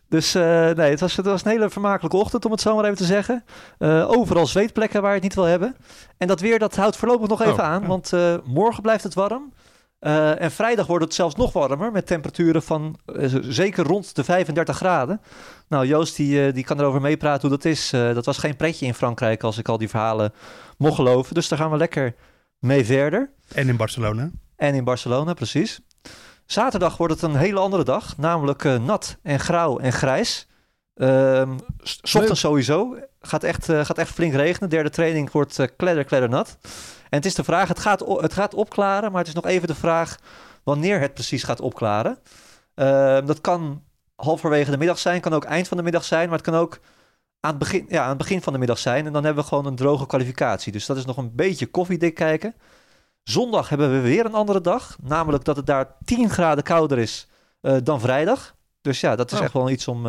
[0.09, 2.97] dus nee, het was, het was een hele vermakelijke ochtend, om het zo maar even
[2.97, 3.45] te zeggen.
[4.07, 5.77] Overal zweetplekken waar je het niet wil hebben.
[6.17, 9.15] En dat weer, dat houdt voorlopig nog even Oh, aan, want eh, morgen blijft het
[9.15, 9.53] warm.
[10.07, 14.25] Eh, en vrijdag wordt het zelfs nog warmer, met temperaturen van eh, zeker rond de
[14.25, 15.21] 35 graden.
[15.69, 17.91] Nou, Joost die, eh, die kan erover meepraten hoe dat is.
[17.91, 20.33] Dat was geen pretje in Frankrijk, als ik al die verhalen
[20.79, 21.35] mocht geloven.
[21.35, 22.15] Dus daar gaan we lekker
[22.59, 23.31] mee verder.
[23.55, 24.31] En in Barcelona.
[24.57, 25.81] En in Barcelona, precies.
[26.45, 30.49] Zaterdag wordt het een hele andere dag, namelijk nat en grauw en grijs.
[30.95, 31.57] Ehm,
[32.03, 32.97] ochtends sowieso.
[33.27, 34.69] Gaat echt, eh, gaat echt flink regenen.
[34.69, 36.57] Derde training wordt eh kledder, kledder nat.
[37.11, 39.69] En het is de vraag, het gaat, het gaat opklaren, maar het is nog even
[39.69, 40.17] de vraag
[40.65, 42.19] wanneer het precies gaat opklaren.
[42.75, 43.83] Ehm, dat kan
[44.17, 46.79] halverwege de middag zijn, kan ook eind van de middag zijn, maar het kan ook
[47.41, 49.07] aan het begin, ja, aan het begin van de middag zijn.
[49.07, 50.73] En dan hebben we gewoon een droge kwalificatie.
[50.73, 52.55] Dus dat is nog een beetje koffiedik kijken.
[53.23, 54.97] Zondag hebben we weer een andere dag.
[55.03, 57.29] Namelijk dat het daar 10 graden kouder is
[57.61, 58.55] eh, dan vrijdag.
[58.81, 59.45] Dus ja, dat is Oh.
[59.45, 60.07] echt wel iets om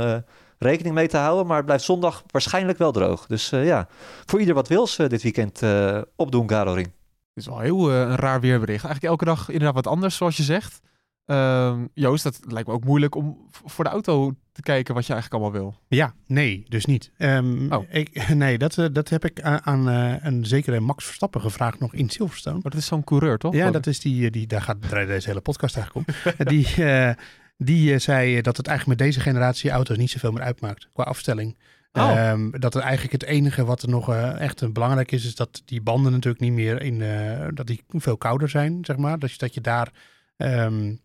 [0.57, 1.47] rekening mee te houden.
[1.47, 3.25] Maar het blijft zondag waarschijnlijk wel droog.
[3.25, 3.87] Dus eh, ja,
[4.25, 6.87] voor ieder wat wils eh, dit weekend eh, opdoen, Garoring.
[6.87, 8.83] Het is wel heel eh, een raar weerbericht.
[8.85, 10.79] Eigenlijk elke dag inderdaad wat anders, zoals je zegt.
[11.25, 15.13] Ehm, Joost, dat lijkt me ook moeilijk om voor de auto te kijken wat je
[15.13, 15.75] eigenlijk allemaal wil.
[15.87, 17.11] Ja, nee, dus niet.
[17.17, 17.83] Ehm, Oh.
[17.89, 21.79] ik, nee, dat, eh, dat heb ik aan, aan eh, een zekere Max Verstappen gevraagd
[21.79, 22.59] nog in Silverstone.
[22.61, 23.53] Maar dat is zo'n coureur, toch?
[23.53, 26.13] Ja, dat is die, die daar gaat draait deze hele podcast eigenlijk om.
[26.53, 27.11] die eh,
[27.57, 31.03] die eh, zei dat het eigenlijk met deze generatie auto's niet zoveel meer uitmaakt qua
[31.03, 31.57] afstelling.
[31.91, 32.17] Oh.
[32.17, 35.35] Ehm, dat er eigenlijk het enige wat er nog eh, echt eh, belangrijk is, is
[35.35, 39.19] dat die banden natuurlijk niet meer in, eh, dat die veel kouder zijn, zeg maar.
[39.19, 39.91] Dus dat je daar,
[40.37, 40.95] ehm,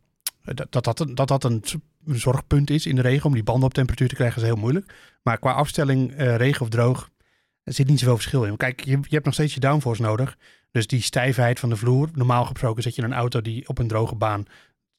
[0.45, 1.63] dat, dat, dat, een- dat dat een
[2.07, 3.27] zorgpunt is in de regen.
[3.27, 4.95] Om die banden op temperatuur te krijgen is heel moeilijk.
[5.23, 7.11] Maar qua afstelling, eh, regen of droog,
[7.65, 8.57] er zit niet zoveel verschil in.
[8.57, 10.37] Kijk, je, je hebt nog steeds je downforce nodig.
[10.71, 12.09] Dus die stijfheid van de vloer.
[12.15, 14.45] Normaal gesproken zet je een auto die op een droge baan.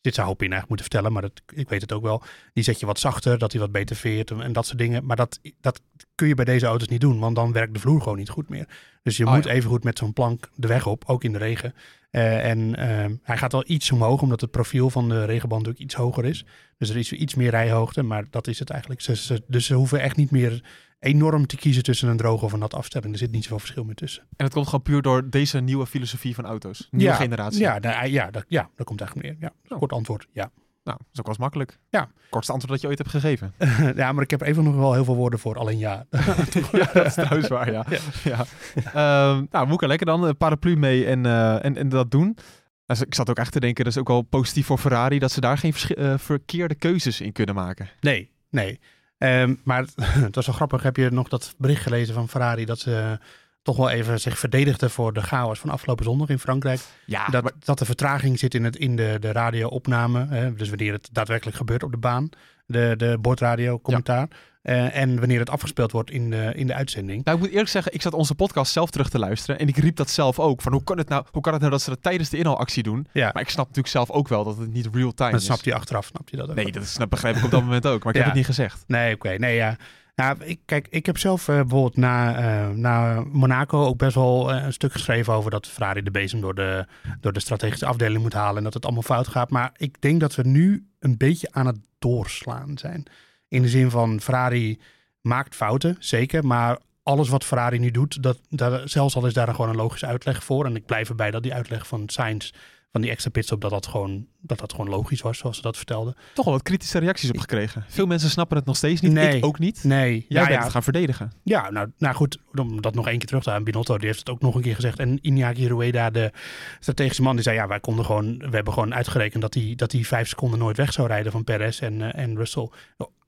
[0.03, 2.23] Dit zou Hopin eigenlijk moeten vertellen, maar dat, ik weet het ook wel.
[2.53, 5.05] Die zet je wat zachter, dat hij wat beter veert en, en dat soort dingen.
[5.05, 5.81] Maar dat, dat
[6.15, 8.49] kun je bij deze auto's niet doen, want dan werkt de vloer gewoon niet goed
[8.49, 8.67] meer.
[9.03, 9.49] Dus je Oh, moet ja.
[9.51, 11.73] even goed met zo'n plank de weg op, ook in de regen.
[12.09, 15.77] Eh, en eh, hij gaat al iets omhoog, omdat het profiel van de regenband ook
[15.77, 16.45] iets hoger is.
[16.77, 19.01] Dus er is iets meer rijhoogte, maar dat is het eigenlijk.
[19.01, 20.63] Ze, ze- dus ze hoeven echt niet meer
[21.03, 23.11] enorm te kiezen tussen een droge of een nat afstelling.
[23.13, 24.23] Er zit niet zoveel verschil meer tussen.
[24.35, 26.87] En het komt gewoon puur door deze nieuwe filosofie van auto's.
[26.91, 27.59] Nieuwe ja, generatie.
[27.59, 29.49] Ja, nou, ja, dat, ja, dat komt eigenlijk meer.
[29.49, 29.79] Ja, Oh.
[29.79, 30.51] kort antwoord, ja.
[30.83, 31.79] Nou, dat is ook wel eens makkelijk.
[31.89, 32.09] Ja.
[32.29, 33.53] Kortste antwoord dat je ooit hebt gegeven.
[34.01, 36.05] ja, maar ik heb even nog wel heel veel woorden voor, alleen ja.
[36.71, 37.85] ja, dat is trouwens waar, ja.
[38.23, 38.45] ja.
[38.75, 40.23] Ehm, nou, Moeka, lekker dan.
[40.23, 42.37] Een paraplu mee en, eh, en, en dat doen.
[42.85, 45.31] Dus ik zat ook echt te denken, dat is ook wel positief voor Ferrari, dat
[45.31, 47.89] ze daar geen eh, verkeerde keuzes in kunnen maken.
[48.01, 48.79] Nee, nee.
[49.23, 49.93] Ehm, maar het,
[50.27, 50.83] het was wel grappig.
[50.83, 53.19] Heb je nog dat bericht gelezen van Ferrari dat ze
[53.61, 56.79] toch wel even zich verdedigden voor de chaos van afgelopen zondag in Frankrijk?
[57.05, 60.25] Ja, dat, maar- dat de vertraging zit in, het, in de, de radio-opname.
[60.29, 62.29] Hè, dus wanneer het daadwerkelijk gebeurt op de baan.
[62.65, 64.27] De, de bordradio-commentaar.
[64.63, 67.23] Eh, en wanneer het afgespeeld wordt in de, in de uitzending.
[67.23, 69.77] Nou, ik moet eerlijk zeggen, ik zat onze podcast zelf terug te luisteren en ik
[69.77, 70.61] riep dat zelf ook.
[70.61, 72.83] Van hoe kan het nou, hoe kan het nou dat ze dat tijdens de inhaalactie
[72.83, 73.07] doen?
[73.13, 75.45] Ja, Maar ik snap natuurlijk zelf ook wel dat het niet real time dat is.
[75.45, 76.05] snap je achteraf.
[76.05, 78.19] Snap je dat ook Nee, dat snap, begrijp ik op dat moment ook, maar ik
[78.19, 78.25] Ja.
[78.25, 78.83] heb het niet gezegd.
[78.87, 79.29] Nee, oké.
[79.29, 79.75] Nee, ja.
[80.15, 84.53] Nou, ik, kijk, ik heb zelf eh, bijvoorbeeld na, eh, na Monaco ook best wel
[84.53, 86.85] een stuk geschreven over dat Ferrari de bezem door de,
[87.21, 89.49] door de strategische afdeling moet halen en dat het allemaal fout gaat.
[89.49, 93.03] Maar ik denk dat we nu een beetje aan het doorslaan zijn.
[93.53, 94.79] In de zin van Ferrari
[95.21, 96.45] maakt fouten, zeker.
[96.45, 100.05] Maar alles wat Ferrari nu doet, dat, dat, zelfs al is daar gewoon een logische
[100.05, 100.65] uitleg voor.
[100.65, 102.51] En ik blijf erbij dat die uitleg van Sainz,
[102.91, 105.77] van die extra pitstop, dat dat gewoon, dat dat gewoon logisch was, zoals ze dat
[105.77, 106.15] vertelden.
[106.33, 107.85] Toch wel wat kritische reacties op gekregen.
[107.87, 109.37] Veel mensen snappen het nog steeds niet, Nee.
[109.37, 109.83] ik ook niet.
[109.83, 110.63] Nee, Jij ja, bent ja.
[110.63, 111.31] het gaan verdedigen.
[111.43, 113.65] Ja, nou, nou goed, om dat nog één keer terug te halen.
[113.65, 114.99] Binotto die heeft het ook nog een keer gezegd.
[114.99, 116.31] En Iñaki Rueda, de
[116.79, 117.55] strategische man, die zei...
[117.55, 119.41] ja, wij konden gewoon, we hebben gewoon uitgerekend...
[119.41, 122.35] dat hij dat die vijf seconden nooit weg zou rijden van Perez en, eh, en
[122.35, 122.69] Russell.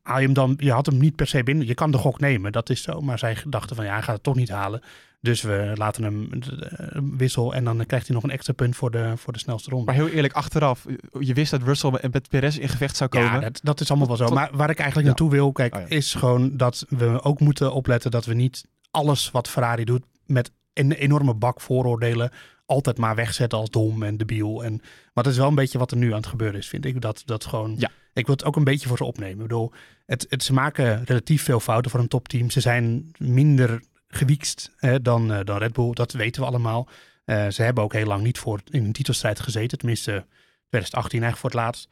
[0.06, 1.68] Haal je, hem dan, je had hem niet per se binnen.
[1.68, 3.02] Je kan de gok nemen, dat is zo.
[3.02, 4.82] Maar zij dachten van, ja, hij gaat het toch niet halen.
[5.22, 7.54] Dus we laten hem eh, wissel...
[7.54, 9.86] en dan krijgt hij nog een extra punt voor de, voor de snelste ronde.
[9.86, 10.86] Maar heel eerlijk, achteraf,
[11.20, 13.32] je wist dat Russell en met Perez in gevecht zou komen.
[13.32, 14.28] Ja, dat, dat is allemaal wel zo.
[14.34, 15.14] Maar waar ik eigenlijk Ja.
[15.14, 15.88] naartoe wil, kijk, Oh ja.
[15.88, 20.52] is gewoon dat we ook moeten opletten dat we niet alles wat Ferrari doet met
[20.74, 22.32] een enorme bak vooroordelen
[22.66, 24.64] altijd maar wegzetten als dom en debiel.
[24.64, 24.82] En,
[25.14, 27.02] maar dat is wel een beetje wat er nu aan het gebeuren is, vind ik.
[27.02, 27.92] Dat, dat gewoon, Ja.
[28.14, 29.36] Ik wil het ook een beetje voor ze opnemen.
[29.36, 29.72] Ik bedoel,
[30.06, 32.50] het, het, ze maken relatief veel fouten voor een topteam.
[32.50, 35.94] Ze zijn minder gewiekst hè, dan, eh, dan Red Bull.
[35.94, 36.88] Dat weten we allemaal.
[37.26, 39.78] Eh, ze hebben ook heel lang niet voor in een titelstrijd gezeten.
[39.78, 40.26] Tenminste,
[40.70, 41.90] 2018 eigenlijk voor het laatst.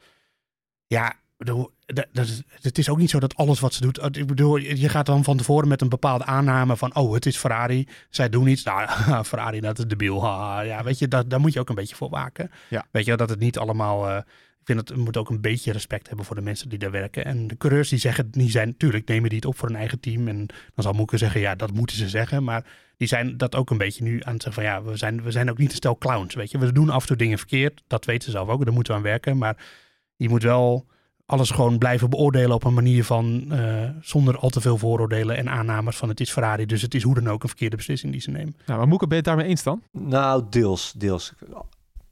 [0.86, 3.98] Ja, bedoel, dat, dat het is ook niet zo dat alles wat ze doet.
[3.98, 7.26] eh, Ik bedoel, je gaat dan van tevoren met een bepaalde aanname van: oh, het
[7.26, 7.88] is Ferrari.
[8.10, 8.62] Zij doen iets.
[8.62, 8.88] Nou,
[9.24, 10.22] Ferrari, dat is debiel.
[10.64, 12.50] Ja, weet je, dat, daar moet je ook een beetje voor waken.
[12.68, 12.86] Ja.
[12.90, 14.08] Weet je, dat het niet allemaal.
[14.08, 14.16] eh,
[14.60, 16.90] ik vind dat we moeten ook een beetje respect hebben voor de mensen die daar
[16.90, 17.24] werken.
[17.24, 20.00] En de coureurs die zeggen, die zijn natuurlijk nemen die het op voor een eigen
[20.00, 20.28] team.
[20.28, 22.44] En dan zal Moeke zeggen, ja, dat moeten ze zeggen.
[22.44, 22.64] Maar
[22.96, 25.30] die zijn dat ook een beetje nu aan het zeggen van ja, we zijn, we
[25.30, 26.34] zijn ook niet een stel clowns.
[26.34, 27.82] Weet je, we doen af en toe dingen verkeerd.
[27.86, 28.64] Dat weten ze zelf ook.
[28.64, 29.38] Daar moeten we aan werken.
[29.38, 29.56] Maar
[30.16, 30.86] je moet wel
[31.26, 35.48] alles gewoon blijven beoordelen op een manier van eh, zonder al te veel vooroordelen en
[35.48, 36.66] aannames van het is Ferrari.
[36.66, 38.56] Dus het is hoe dan ook een verkeerde beslissing die ze nemen.
[38.66, 39.82] Nou, maar Moeke, ben je het daarmee eens dan?
[39.92, 41.32] Nou, deels, deels.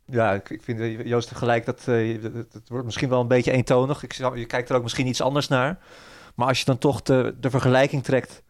[0.07, 3.29] Ja, ik, ik vind eh, Joost tegelijk dat eh, het, het wordt misschien wel een
[3.29, 4.03] beetje eentonig.
[4.03, 5.79] Ik, zou- je kijkt er ook misschien iets anders naar.
[6.35, 8.43] Maar als je dan toch de, de vergelijking trekt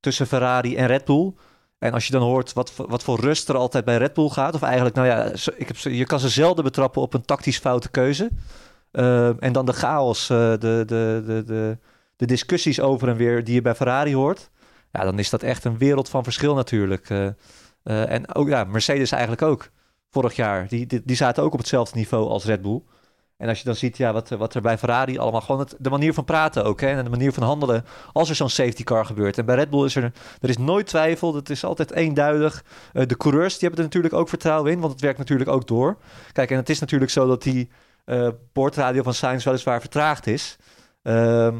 [0.00, 1.32] tussen Ferrari en Red Bull.
[1.78, 4.28] En als je dan hoort wat, voor- wat voor rust er altijd bij Red Bull
[4.28, 4.54] gaat.
[4.54, 5.24] Of eigenlijk, nou ja,
[5.56, 8.30] ik heb, je kan ze zelden betrappen op een tactisch foute keuze.
[8.90, 11.78] Eh, en dan de chaos, eh, de, de, de, de,
[12.16, 14.50] de discussies over en weer die je bij Ferrari hoort.
[14.92, 17.10] Ja, dan is dat echt een wereld van verschil natuurlijk.
[17.10, 17.26] Eh,
[17.82, 19.70] eh, en ook ja, Mercedes eigenlijk ook.
[20.10, 20.68] Vorig jaar.
[20.68, 22.82] Die, die, zaten ook op hetzelfde niveau als Red Bull.
[23.36, 25.90] En als je dan ziet ja, wat, wat er bij Ferrari allemaal gewoon het, de
[25.90, 26.80] manier van praten ook.
[26.80, 29.38] Hè, en de manier van handelen als er zo'n safety car gebeurt.
[29.38, 31.34] En bij Red Bull is er, er is nooit twijfel.
[31.34, 32.64] Het is altijd eenduidig.
[32.92, 34.80] De coureurs die hebben er natuurlijk ook vertrouwen in.
[34.80, 35.98] Want het werkt natuurlijk ook door.
[36.32, 37.70] Kijk, en het is natuurlijk zo dat die
[38.52, 40.56] boordradio van Sainz weliswaar vertraagd is.
[41.02, 41.56] Ehm,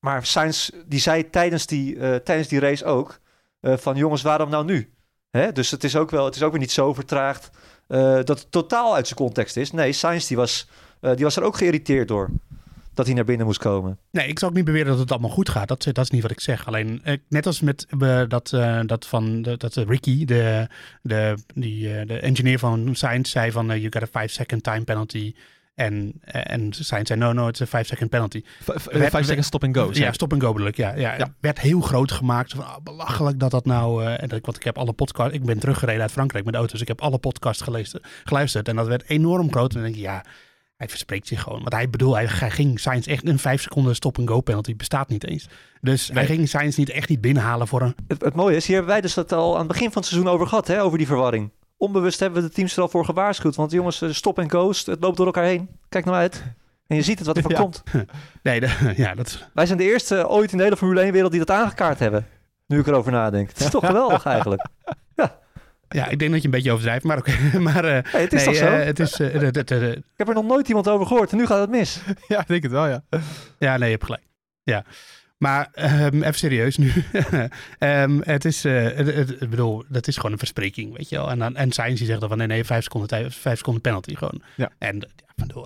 [0.00, 3.18] maar Sainz die zei tijdens die, eh, tijdens die race ook...
[3.60, 4.92] eh, van jongens, waarom nou nu?
[5.30, 5.52] Hè?
[5.52, 7.50] Dus het is, ook wel, het is ook weer niet zo vertraagd
[7.86, 9.72] eh, dat het totaal uit zijn context is.
[9.72, 10.68] Nee, Sainz die was,
[11.00, 12.30] eh, die was er ook geïrriteerd door.
[12.94, 13.98] dat hij naar binnen moest komen.
[14.10, 15.68] Nee, ik zal ook niet beweren dat het allemaal goed gaat.
[15.68, 16.66] Dat, dat is niet wat ik zeg.
[16.66, 20.66] Alleen, eh, net als met eh, dat, eh, dat van de, dat eh, Ricky, de,
[21.02, 24.84] de, die, eh, de engineer van Science, zei van you got a five second time
[24.84, 25.34] penalty.
[25.78, 28.42] En, en Science zei no, no, it's a five second penalty.
[28.62, 29.88] V- v- Vijf seconds stop and go.
[29.92, 30.76] Ja, stop en go bedoel ik.
[30.76, 31.16] Ja, ja, Ja.
[31.24, 32.52] Het werd heel groot gemaakt.
[32.52, 34.04] Van, ah, belachelijk dat dat nou...
[34.04, 35.34] eh, en dat, ik- want ik heb alle podcasts...
[35.34, 36.72] Ik ben teruggereden uit Frankrijk met de auto.
[36.72, 38.68] Dus ik heb alle podcasts gelezen, geluisterd.
[38.68, 39.68] En dat werd enorm groot.
[39.74, 40.24] En dan denk ik, ja,
[40.76, 41.58] hij verspreekt zich gewoon.
[41.58, 44.76] Want hij bedoel, hij, hij ging Science echt een vijf seconden stop en go penalty.
[44.76, 45.48] Bestaat niet eens.
[45.80, 46.26] Dus hij Nee.
[46.26, 47.94] ging Science niet echt niet binnenhalen voor een...
[48.08, 50.10] Het, het mooie is, hier hebben wij dus het al aan het begin van het
[50.10, 51.50] seizoen over gehad, hè, over die verwarring.
[51.78, 53.56] Onbewust hebben we de teams er al voor gewaarschuwd.
[53.56, 55.68] Want jongens, eh, stop en coast, het loopt door elkaar heen.
[55.88, 56.42] Kijk nou uit.
[56.86, 57.58] En je ziet het wat er van Ja.
[57.58, 57.82] komt.
[58.42, 59.48] Nee, de- ja, dat...
[59.54, 62.26] Wij zijn de eerste ooit in de hele Formule 1 wereld die dat aangekaart hebben.
[62.66, 63.48] Nu ik erover nadenk.
[63.48, 64.64] Het is toch geweldig eigenlijk.
[65.88, 67.58] Ja, ik denk dat je een beetje overdrijft, maar oké.
[67.58, 68.76] maar eh, Hey, het is nee, toch zo?
[68.76, 69.20] eh, het is...
[69.20, 72.00] eh, Ik heb er nog nooit iemand over gehoord en nu gaat het mis.
[72.28, 73.02] Ja, ik denk het wel, ja.
[73.58, 74.22] Ja, nee, je hebt gelijk.
[74.62, 74.84] Ja.
[75.38, 76.92] Maar ehm, even serieus nu.
[77.78, 81.16] Ehm, het is, eh, het, het- ik bedoel, dat is gewoon een verspreking, weet je
[81.16, 81.30] wel.
[81.30, 83.82] En, dan, en Sainz die zegt dan van nee, nee, vijf seconden, tijd, vijf seconden
[83.82, 84.42] penalty gewoon.
[84.54, 84.70] Ja.
[84.78, 85.08] En,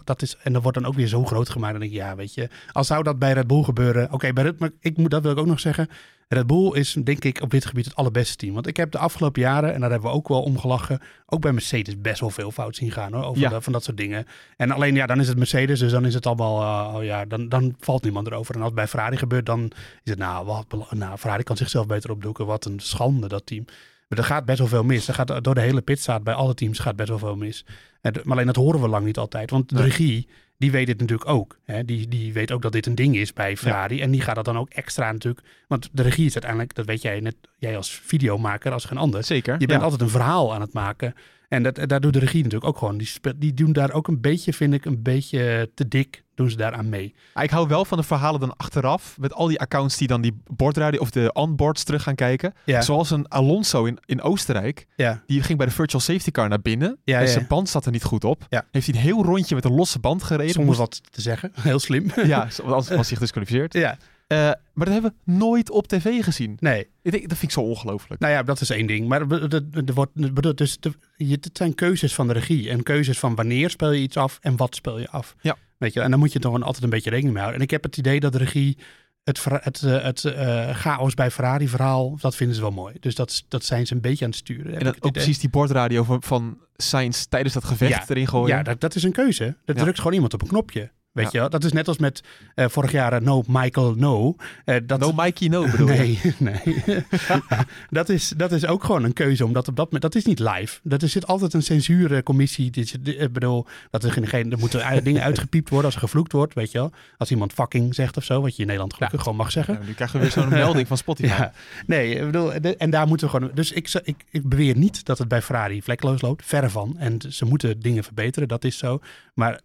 [0.04, 1.72] dat is, en dat wordt dan ook weer zo groot gemaakt.
[1.72, 4.12] Dan denk ik, ja, weet je, als zou dat bij Red Bull gebeuren.
[4.12, 5.88] Oké, bij Red, maar ik moet, dat wil ik ook nog zeggen.
[6.28, 8.54] Red Bull is denk ik op dit gebied het allerbeste team.
[8.54, 11.40] Want ik heb de afgelopen jaren, en daar hebben we ook wel om gelachen, ook
[11.40, 13.61] bij Mercedes best wel veel fout zien gaan hoor, over Ja.
[13.61, 14.26] van dat soort dingen.
[14.56, 17.24] En alleen ja, dan is het Mercedes, dus dan is het allemaal, eh, oh ja,
[17.24, 18.54] dan, dan valt niemand erover.
[18.54, 19.70] En als het bij Ferrari gebeurt, dan
[20.02, 22.46] is het nou, wat, nou, Ferrari kan zichzelf beter opdoeken.
[22.46, 23.64] Wat een schande dat team.
[24.12, 25.09] Maar er gaat best wel veel mis.
[25.09, 27.64] Er gaat door de hele pitstraat bij alle teams gaat best wel veel mis.
[28.01, 29.51] En, de- maar alleen dat horen we lang niet altijd.
[29.51, 31.59] Want de regie, die weet het natuurlijk ook.
[31.64, 31.85] Hè?
[31.85, 34.01] Die, die weet ook dat dit een ding is bij Ferrari.
[34.01, 35.46] En die gaat dat dan ook extra natuurlijk.
[35.68, 39.25] Want de regie is uiteindelijk, dat weet jij net, jij als videomaker als geen ander.
[39.25, 39.53] Zeker.
[39.59, 39.85] Je bent ja.
[39.85, 41.14] altijd een verhaal aan het maken.
[41.52, 42.98] En dat, daar doet de regie natuurlijk ook gewoon.
[42.98, 46.56] Die, die doen daar ook een beetje, vind ik, een beetje te dik doen ze
[46.56, 47.14] daaraan mee.
[47.34, 49.16] Ik hou wel van de verhalen dan achteraf.
[49.18, 52.54] Met al die accounts die dan die bordradio of de onboards terug gaan kijken.
[52.64, 54.86] Ja, Zoals een Alonso in, in Oostenrijk.
[54.96, 56.98] ja, Die ging bij de virtual safety car naar binnen.
[57.04, 58.46] Ja, en zijn band zat er niet goed op.
[58.48, 58.64] Ja.
[58.70, 60.52] Heeft hij een heel rondje met een losse band gereden.
[60.52, 61.52] zonder wat te zeggen.
[61.60, 62.10] Heel slim.
[62.24, 63.72] Ja, anders was hij gedisqualificeerd.
[63.72, 63.96] ja,
[64.33, 66.57] Eh, maar dat hebben we nooit op tv gezien.
[66.61, 66.88] nee.
[67.03, 68.21] Ik denk, dat vind ik zo ongelooflijk.
[68.21, 69.09] Nou ja, dat is één ding.
[69.09, 70.79] Maar er- wordt, dus
[71.16, 72.71] het zijn keuzes van de regie.
[72.71, 75.35] En keuzes van wanneer speel je iets af en wat speel je af.
[75.40, 75.57] Ja.
[75.79, 77.61] Weet je, en dan moet je toch altijd een beetje rekening mee houden.
[77.61, 78.79] En ik heb het idee dat de regie
[79.25, 82.95] het, het, eh, het eh, chaos bij Ferrari verhaal, dat vinden ze wel mooi.
[83.01, 84.75] Dus dat, dat zijn ze een beetje aan het sturen.
[84.79, 88.05] en dan ook precies die bordradio van, van Sainz tijdens dat gevecht Ja.
[88.09, 88.57] erin gooien.
[88.57, 89.57] Ja, dat, dat is een keuze.
[89.64, 89.83] Dat Ja.
[89.83, 90.90] drukt gewoon iemand op een knopje.
[91.12, 91.31] Weet Ja.
[91.33, 91.51] je wel?
[91.51, 92.22] Dat is net als met
[92.55, 94.37] eh, vorig jaar eh, No Michael No.
[94.64, 95.96] Eh, dat, No Mikey No bedoel je?
[95.96, 96.20] nee,
[96.87, 97.05] nee.
[97.90, 99.44] dat, is, dat is ook gewoon een keuze.
[99.44, 100.81] Omdat op dat, moment- dat is niet live.
[100.83, 102.70] Dat er zit altijd een censuurcommissie.
[102.70, 106.33] Dit is- Ik bedoel, dat er, geen, er moeten dingen uitgepiept worden als er gevloekt
[106.33, 106.55] wordt.
[106.55, 106.92] Weet je wel.
[107.16, 108.40] Als iemand fucking zegt of zo.
[108.40, 109.75] Wat je in Nederland gelukkig gewoon mag zeggen.
[109.75, 111.29] Ja, nu krijgen we weer zo'n melding van Spotify.
[111.29, 111.53] Ja,
[111.87, 113.51] nee, ik bedoel, de- en daar moeten we gewoon.
[113.55, 116.46] Dus ik, ik, ik beweer niet dat het bij Ferrari vlekkeloos loopt.
[116.46, 116.94] Verre van.
[116.98, 119.01] En ze moeten dingen verbeteren, dat is zo.
[119.35, 119.61] Maar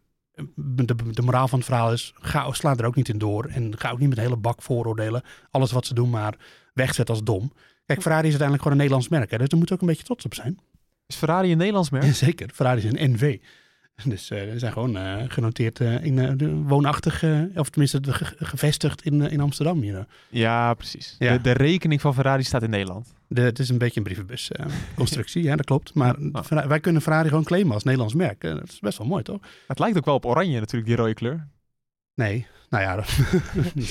[0.56, 3.46] de, de moraal van het verhaal is: ga, sla er ook niet in door.
[3.46, 5.24] En ga ook niet met een hele bak vooroordelen.
[5.52, 6.38] Alles wat ze doen, maar
[6.74, 7.52] wegzet als dom.
[7.86, 9.32] Kijk, Ferrari is uiteindelijk gewoon een Nederlands merk.
[9.32, 10.60] Hè, dus daar moet ook een beetje trots op zijn.
[11.08, 12.16] Is Ferrari een Nederlands merk?
[12.26, 13.38] Zeker, Ferrari is een NV.
[14.06, 17.24] Dus ze zijn gewoon eh, genoteerd eh, in de woonachtig,
[17.56, 19.82] of tenminste de ge- gevestigd in, in Amsterdam.
[19.82, 20.06] Hier.
[20.30, 21.16] Ja, precies.
[21.20, 21.34] Ja.
[21.38, 23.14] De, de rekening van Ferrari staat in Nederland.
[23.28, 25.94] De, het is een beetje een brievenbusconstructie, ja, dat klopt.
[25.94, 26.16] Maar
[26.68, 28.42] wij kunnen Ferrari gewoon claimen als Nederlands merk.
[28.42, 29.40] Dat is best wel mooi, toch?
[29.68, 31.48] Het lijkt ook wel op oranje natuurlijk, die rode kleur.
[32.18, 32.96] Nee, nou ja,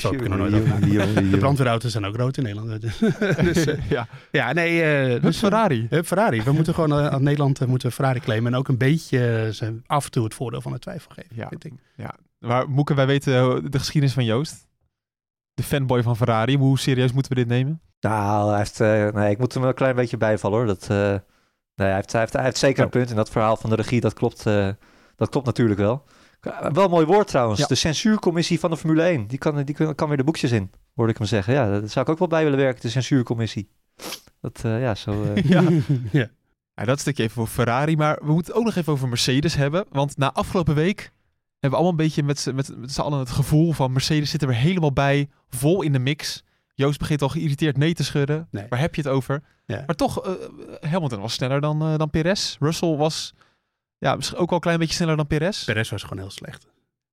[0.03, 0.81] dat, ik nog nooit over.
[1.31, 2.81] De brandweerauto's zijn ook rood in Nederland.
[3.45, 4.83] dus, eh, ja, ja, nee.
[4.83, 5.87] eh, dus dus, Ferrari.
[5.91, 6.43] Hup, Ferrari.
[6.43, 8.53] We moeten gewoon eh, aan Nederland eh, moeten Ferrari claimen.
[8.53, 11.37] En ook een beetje eh, ze af en toe het voordeel van de twijfel geven.
[11.37, 11.49] Ja.
[11.49, 11.73] vind ik.
[12.39, 14.67] Maar Moeke, wij weten eh, de geschiedenis van Joost.
[15.55, 16.57] De fanboy van Ferrari.
[16.57, 17.81] Hoe serieus moeten we dit nemen?
[18.01, 20.67] Nou, hij heeft, eh, nee, ik moet hem een klein beetje bijvallen hoor.
[20.67, 20.99] Dat, eh,
[21.75, 23.11] nee, hij, heeft, hij, heeft, hij heeft zeker een punt.
[23.11, 24.69] En dat verhaal van de regie, dat klopt, eh,
[25.17, 26.05] dat klopt natuurlijk wel.
[26.73, 27.61] Wel een mooi woord trouwens.
[27.61, 27.67] Ja.
[27.67, 29.27] De censuurcommissie van de Formule 1.
[29.27, 31.55] Die kan, die kan, kan weer de boekjes in, hoorde ik hem zeggen.
[31.55, 33.69] Ja, daar zou ik ook wel bij willen werken, de censuurcommissie.
[34.41, 35.25] Dat, eh, ja, zo...
[35.35, 35.63] eh, Ja.
[36.13, 36.29] ja.
[36.75, 37.97] Ja, dat stukje even voor Ferrari.
[37.97, 39.85] Maar we moeten het ook nog even over Mercedes hebben.
[39.91, 40.99] Want na afgelopen week
[41.51, 44.31] hebben we allemaal een beetje met, z'n- met, met z'n allen het gevoel van Mercedes
[44.31, 45.29] zit er weer helemaal bij.
[45.49, 46.45] Vol in de mix.
[46.75, 48.49] Joost begint al geïrriteerd nee te schudden.
[48.51, 48.67] Nee.
[48.69, 49.43] Waar heb je het over?
[49.67, 49.83] Ja.
[49.87, 50.33] Maar toch, eh,
[50.91, 52.57] Hamilton was sneller dan, eh, dan Perez.
[52.61, 53.35] Russell was
[53.99, 55.65] ja, misschien ook wel een klein beetje sneller dan Perez.
[55.65, 56.67] Perez was gewoon heel slecht.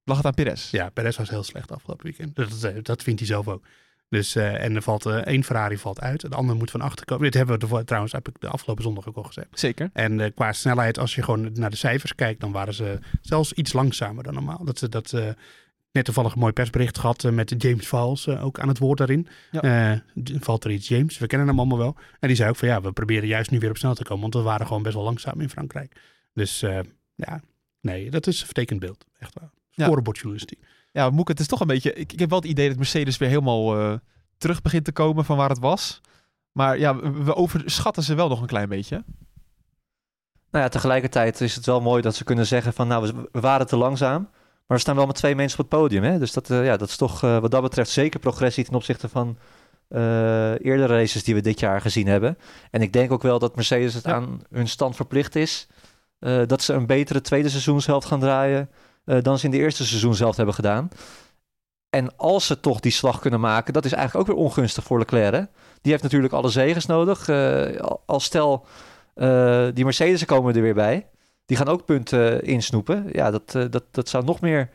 [0.04, 0.72] Lag het aan Perez?
[0.72, 2.36] Ja, Perez was heel slecht afgelopen weekend.
[2.36, 3.66] Dat, dat, dat vindt hij zelf ook.
[4.10, 6.22] Dus, eh, en er valt eh, één Ferrari valt uit.
[6.22, 7.24] De andere moet van achter komen.
[7.24, 9.48] Dit hebben we trouwens heb ik de afgelopen zondag ook al gezegd.
[9.52, 9.90] Zeker.
[9.94, 13.54] En eh, qua snelheid, als je gewoon naar de cijfers kijkt, dan waren ze zelfs
[13.54, 14.66] iets langzamer dan normaal.
[14.66, 15.30] Dat, ze, dat, eh,
[15.94, 18.98] net toevallig een mooi persbericht gehad eh, met James Vals eh, ook aan het woord
[18.98, 19.28] daarin.
[19.52, 19.62] Ja.
[19.62, 20.00] Eh,
[20.40, 21.96] Valtteri James, we kennen hem allemaal wel.
[22.20, 24.22] En die zei ook van ja, we proberen juist nu weer op snel te komen,
[24.22, 25.96] want we waren gewoon best wel langzaam in Frankrijk.
[26.34, 26.80] Dus eh,
[27.16, 27.42] ja,
[27.82, 29.06] nee, dat is een vertekend beeld.
[29.20, 29.50] Echt waar.
[29.70, 29.86] Ja.
[29.86, 30.60] Scorebordjournalistiek.
[30.92, 31.94] Ja, Moek, het is toch een beetje...
[31.94, 33.94] Ik, ik heb wel het idee dat Mercedes weer helemaal eh,
[34.38, 36.02] terug begint te komen van waar het was.
[36.52, 39.04] Maar ja, we, overschatten ze wel nog een klein beetje.
[40.52, 43.40] Nou ja, tegelijkertijd is het wel mooi dat ze kunnen zeggen van nou, we, we
[43.40, 44.22] waren te langzaam.
[44.68, 46.04] Maar we staan wel met twee mensen op het podium.
[46.04, 46.20] Hè?
[46.20, 49.10] Dus dat, eh, ja, dat is toch eh, wat dat betreft zeker progressie ten opzichte
[49.10, 49.38] van
[49.88, 52.38] eh, eerdere races die we dit jaar gezien hebben.
[52.72, 54.14] En ik denk ook wel dat Mercedes het Ja.
[54.14, 55.68] aan hun stand verplicht is.
[56.24, 58.70] Eh, dat ze een betere tweede seizoenshelft gaan draaien
[59.06, 60.90] eh, dan ze in de eerste seizoenshelft hebben gedaan.
[61.90, 65.00] En als ze toch die slag kunnen maken, dat is eigenlijk ook weer ongunstig voor
[65.00, 65.50] Leclerc.
[65.82, 67.28] Die heeft natuurlijk alle zegens nodig.
[67.28, 68.66] Eh, al- als stel,
[69.74, 71.08] die Mercedes komen er weer bij.
[71.46, 73.10] Die gaan ook punten insnoepen.
[73.12, 74.70] Ja, dat, dat, dat zou nog meer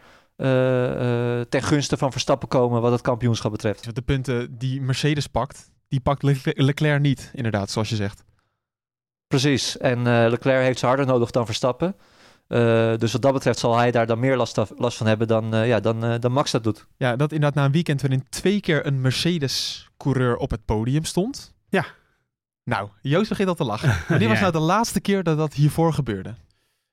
[1.48, 3.94] ten gunste van Verstappen komen wat het kampioenschap betreft.
[3.94, 8.24] De punten die Mercedes pakt, die pakt Le- Leclerc niet, inderdaad, zoals je zegt.
[9.28, 9.76] Precies.
[9.78, 11.96] En eh, Leclerc heeft ze harder nodig dan Verstappen.
[12.46, 15.26] Eh, dus wat dat betreft zal hij daar dan meer last, af- last van hebben
[15.28, 16.86] dan, eh, ja, dan, eh, dan Max dat doet.
[16.96, 21.54] Ja, dat inderdaad na een weekend waarin twee keer een Mercedes-coureur op het podium stond.
[21.68, 21.84] Ja.
[22.64, 23.96] Nou, Joost begint al te lachen.
[24.08, 26.34] Wanneer was nou de laatste keer dat dat hiervoor gebeurde?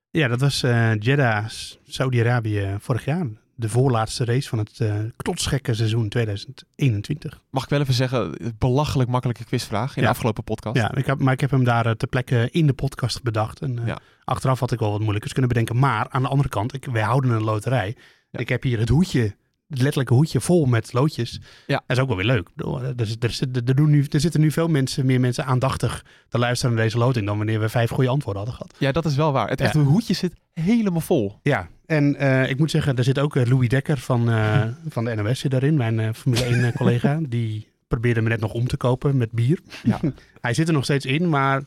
[0.10, 1.46] Ja, dat was eh Jeddah,
[1.88, 3.28] Saudi-Arabië vorig jaar.
[3.58, 4.82] De voorlaatste race van het
[5.16, 7.42] knotsgekke seizoen 2021.
[7.50, 10.08] Mag ik wel even zeggen, belachelijk makkelijke quizvraag in Ja.
[10.08, 10.76] de afgelopen podcast.
[10.78, 13.62] Ja, ik heb, maar ik heb hem daar eh, ter plekke in de podcast bedacht.
[13.62, 14.00] En eh, Ja.
[14.24, 15.80] achteraf had ik wel wat moeilijkers kunnen bedenken.
[15.80, 17.96] Maar aan de andere kant, ik, wij houden een loterij.
[18.30, 18.40] Ja.
[18.40, 19.22] Ik heb hier het hoedje,
[19.68, 21.40] het letterlijke hoedje vol met loodjes.
[21.68, 21.84] Ja.
[21.88, 22.50] Dat is ook wel weer leuk.
[22.56, 26.76] Er, er, er, doen nu, er zitten nu veel mensen, meer mensen aandachtig te luisteren
[26.76, 28.80] naar deze loting dan wanneer we vijf goede antwoorden hadden gehad.
[28.80, 29.50] Ja, dat is wel waar.
[29.50, 31.40] Het echte hoedje zit helemaal vol.
[31.42, 35.06] Ja, en eh, ik moet zeggen, er zit ook eh, Louis Dekker van, eh, van
[35.06, 37.20] de NOS zit daarin, mijn eh, Formule 1 eh, collega.
[37.30, 39.60] Die probeerde me net nog om te kopen met bier.
[39.84, 40.00] Ja.
[40.42, 41.62] Hij zit er nog steeds in, maar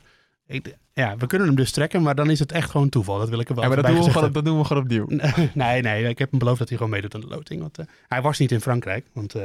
[0.47, 3.19] ik, ja, we kunnen hem dus trekken, maar dan is het echt gewoon toeval.
[3.19, 4.83] Dat wil ik er wel Ja, maar dat doen, we gewoon, dat doen we gewoon
[4.83, 5.07] opnieuw.
[5.55, 7.61] Nee, nee, ik heb hem beloofd dat hij gewoon meedoet aan de loting.
[7.61, 9.43] Want eh, hij was niet in Frankrijk, want eh,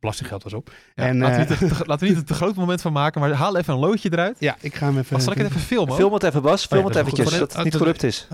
[0.00, 0.72] belastinggeld was op.
[0.94, 2.80] Ja, En, laten, we eh, niet te, te- laten we niet een te groot moment
[2.80, 4.36] van maken, maar haal even een loodje eruit.
[4.38, 5.20] Ja, ik ga hem even...
[5.20, 5.94] Zal ik het even filmen?
[5.94, 8.28] Film het even Bas, film ja, het eventjes, dat het niet dat- corrupt is.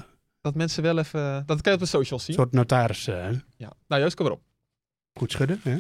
[0.47, 1.43] Dat mensen wel even...
[1.47, 2.35] Dat kan je op de socials Een zien.
[2.43, 3.73] soort notaris eh, Ja.
[3.89, 4.43] Nou Joost, kom erop.
[5.15, 5.61] goed schudden.
[5.63, 5.79] Hè?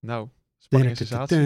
[0.00, 1.36] Nou, spanning en sensatie.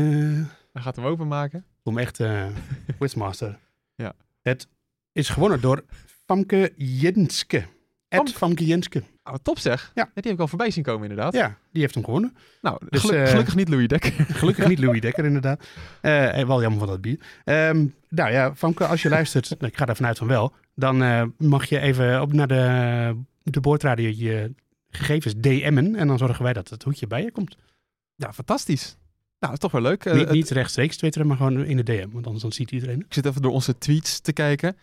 [0.73, 1.65] Hij gaat hem openmaken.
[1.83, 2.47] Om echt eh
[2.99, 3.59] Quizmaster.
[3.95, 4.13] Ja.
[4.43, 4.69] Het
[5.13, 5.85] is gewonnen door
[6.27, 7.65] Famke Jenske.
[8.09, 9.03] Ed Famke- Jenske.
[9.25, 9.91] Oh, top zeg.
[9.95, 10.05] Ja.
[10.05, 11.35] Die heb ik al voorbij zien komen inderdaad.
[11.35, 12.37] Ja, die heeft hem gewonnen.
[12.61, 14.13] Nou, Dus, geluk- eh, gelukkig niet Louis Dekker.
[14.41, 15.65] Gelukkig niet Louis Dekker, inderdaad.
[16.01, 17.21] Eh, en wel jammer van dat bier.
[17.45, 21.23] Ehm, nou ja, Famke, als je luistert, ik ga er vanuit van wel, dan eh,
[21.39, 24.55] mag je even op naar de, de boordradio je
[24.91, 25.95] gegevens DM'en.
[25.97, 27.57] En dan zorgen wij dat het hoedje bij je komt.
[28.17, 28.97] Ja, fantastisch.
[29.39, 30.05] Nou, is toch wel leuk.
[30.05, 32.09] Eh, niet, rechtstreeks twitteren, maar gewoon in de DM.
[32.13, 33.01] Want anders dan ziet iedereen.
[33.01, 34.77] Ik zit even door onze tweets te kijken.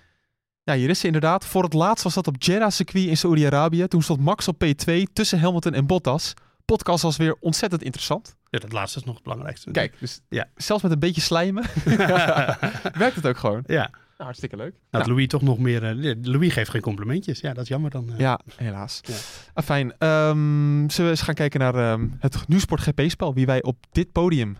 [0.63, 1.45] Ja, hier is ze inderdaad.
[1.45, 3.87] Voor het laatst was dat op Jeddah circuit in Saudi-Arabië.
[3.87, 6.33] Toen stond Max op P2 tussen Hamilton en Bottas.
[6.65, 8.35] Podcast was weer ontzettend interessant.
[8.49, 9.71] Ja, dat laatste is nog het belangrijkste.
[9.71, 10.49] Kijk, dus Ja.
[10.55, 11.63] zelfs met een beetje slijmen
[13.03, 13.63] werkt het ook gewoon.
[13.65, 13.89] Ja,
[14.23, 14.73] hartstikke leuk.
[14.89, 15.83] dat Nou, Louis toch nog meer...
[15.83, 17.39] eh, Louis geeft geen complimentjes.
[17.39, 18.09] Ja, dat is jammer dan.
[18.11, 18.17] eh.
[18.19, 18.99] ja, helaas.
[19.03, 19.15] Ja.
[19.53, 19.93] Ah, fijn.
[19.97, 23.33] Ehm, zullen we eens gaan kijken naar ehm, het Nieuwsport GP-spel?
[23.33, 24.57] Wie wij op dit podium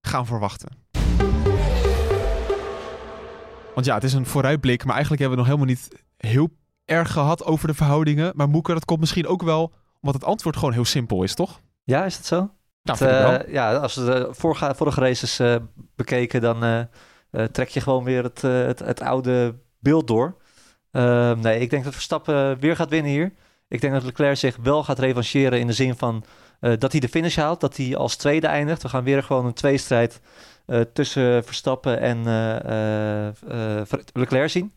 [0.00, 0.68] gaan verwachten.
[3.74, 6.48] Want ja, het is een vooruitblik, maar eigenlijk hebben we nog helemaal niet heel
[6.84, 8.32] erg gehad over de verhoudingen.
[8.34, 11.60] Maar Moeke, dat komt misschien ook wel omdat het antwoord gewoon heel simpel is, toch?
[11.84, 12.50] Ja, is dat zo?
[12.82, 15.56] Nou, Het, eh, ja, als we de vorige, vorige races eh,
[15.96, 16.88] bekeken, dan
[17.52, 20.36] trek je gewoon weer het, eh, het, het oude beeld door.
[20.90, 23.32] Ehm, nee, ik denk dat Verstappen weer gaat winnen hier.
[23.68, 26.24] Ik denk dat Leclerc zich wel gaat revancheren in de zin van
[26.60, 28.82] eh, dat hij de finish haalt, dat hij als tweede eindigt.
[28.82, 30.20] We gaan weer gewoon een tweestrijd
[30.66, 34.72] eh tussen Verstappen en eh, eh, eh, Ver- Leclerc zien.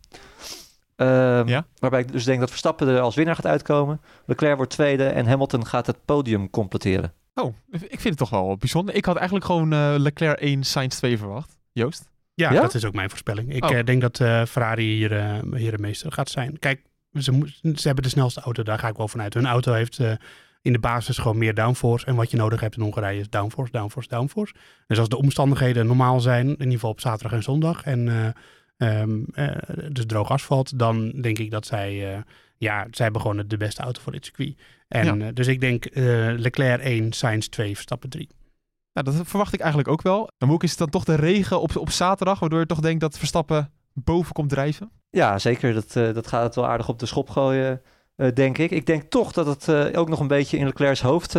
[0.96, 1.66] Ehm, Ja.
[1.80, 4.02] Waarbij ik dus denk dat Verstappen er als winnaar gaat uitkomen.
[4.26, 7.14] Leclerc wordt tweede en Hamilton gaat het podium completeren.
[7.36, 8.96] Oh, ik vind het toch wel bijzonder.
[8.96, 11.58] Ik had eigenlijk gewoon eh, Leclerc 1, Sainz 2 verwacht.
[11.72, 12.10] Joost?
[12.36, 12.62] Ja, Ja?
[12.62, 13.54] dat is ook mijn voorspelling.
[13.54, 13.78] Ik Oh.
[13.78, 16.60] eh, denk dat eh, Ferrari hier, eh hier de meester gaat zijn.
[16.60, 16.82] Kijk,
[17.14, 19.34] ze, ze hebben de snelste auto, daar ga ik wel vanuit.
[19.34, 20.00] Hun auto heeft
[20.62, 22.06] in de basis gewoon meer downforce.
[22.06, 24.54] En wat je nodig hebt in Hongarije is downforce, downforce, downforce.
[24.88, 28.08] Dus als de omstandigheden normaal zijn, in ieder geval op zaterdag en zondag, en
[28.78, 29.56] eh, ehm, eh,
[29.92, 31.94] dus droog asfalt, dan denk ik dat zij,
[32.58, 34.56] ja, zij hebben gewoon de beste auto voor dit circuit.
[34.88, 35.86] En, dus ik denk
[36.38, 38.30] Leclerc 1, Sainz 2, Verstappen 3.
[38.96, 40.30] Nou, dat verwacht ik eigenlijk ook wel.
[40.38, 43.02] En Moeke, is het dan toch de regen op, op zaterdag, waardoor je toch denkt
[43.02, 44.92] dat Verstappen boven komt drijven?
[45.10, 45.74] Ja, zeker.
[45.74, 47.82] Dat, eh, dat gaat het wel aardig op de schop gooien.
[48.16, 48.72] eh, denk ik.
[48.72, 51.38] Ik denk toch dat het eh, ook nog een beetje in Leclerc's hoofd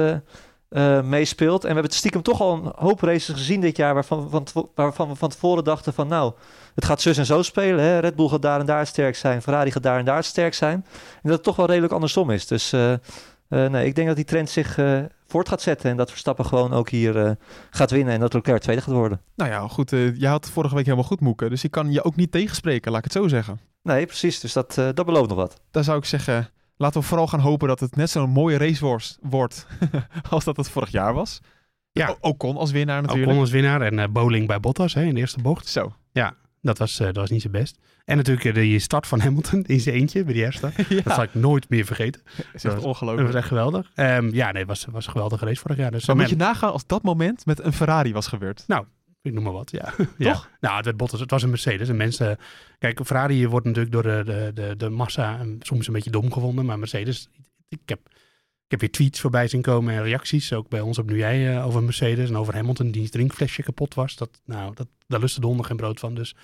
[1.05, 1.63] meespeelt.
[1.63, 3.95] En we hebben stiekem toch al een hoop races gezien dit jaar...
[3.95, 6.09] waarvan, van, waarvan we van tevoren dachten van...
[6.09, 6.33] nou,
[6.75, 7.85] het gaat zus en zo spelen.
[7.85, 7.99] Hè?
[7.99, 9.43] Red Bull gaat daar en daar sterk zijn.
[9.43, 10.75] Ferrari gaat daar en daar sterk zijn.
[11.13, 12.47] En dat het toch wel redelijk andersom is.
[12.47, 12.71] Dus
[13.49, 14.79] nee, ik denk dat die trend zich
[15.27, 15.91] voort gaat zetten...
[15.91, 17.31] en dat Verstappen gewoon ook hier eh,
[17.70, 18.14] gaat winnen...
[18.14, 19.20] en dat Leclerc tweede gaat worden.
[19.37, 19.93] Nou ja, goed.
[19.93, 21.51] eh jij had vorige week helemaal goed moeken.
[21.51, 23.61] Dus ik kan je ook niet tegenspreken, laat ik het zo zeggen.
[23.83, 24.41] Nee, precies.
[24.41, 25.61] Dus dat, eh, dat belooft nog wat.
[25.70, 28.85] Dan zou ik zeggen, laten we vooral gaan hopen dat het net zo'n mooie race
[28.85, 29.66] wordt- wordt
[30.31, 31.41] als dat het vorig jaar was.
[31.93, 32.09] Ja.
[32.09, 33.29] O- Ocon als winnaar natuurlijk.
[33.29, 35.66] Ocon als winnaar en eh, bowling bij Bottas hè, in de eerste bocht.
[35.68, 35.93] Zo.
[36.61, 37.79] Dat was, eh, dat was niet zijn best.
[38.05, 40.71] En natuurlijk eh, die start van Hamilton in zijn eentje bij die eerste.
[40.89, 42.23] ja, Dat zal ik nooit meer vergeten.
[42.25, 43.27] is echt dat was- Dat ongelooflijk.
[43.27, 43.91] was echt geweldig.
[43.95, 45.91] Ehm, ja, nee, het was, was een geweldige race vorig jaar.
[45.91, 48.65] Dus Maar moet je nagaan als dat moment met een Ferrari was gebeurd.
[49.23, 49.93] Ik noem maar wat, ja.
[50.19, 50.41] ja.
[50.61, 51.21] Nou, het werd Bottas.
[51.21, 51.89] Het was een Mercedes.
[51.89, 52.39] En mensen...
[52.79, 56.33] Kijk, Ferrari wordt natuurlijk door de, de, de, de massa en soms een beetje dom
[56.33, 56.65] gevonden.
[56.65, 57.29] Maar Mercedes...
[57.69, 58.01] Ik heb,
[58.65, 60.53] ik heb weer tweets voorbij zien komen en reacties.
[60.53, 63.95] Ook bij ons op Nu Jij eh, over Mercedes en over Hamilton die drinkflesje kapot
[63.95, 64.17] was.
[64.17, 66.15] Dat, nou, dat, daar lust de honden geen brood van.
[66.15, 66.35] Dus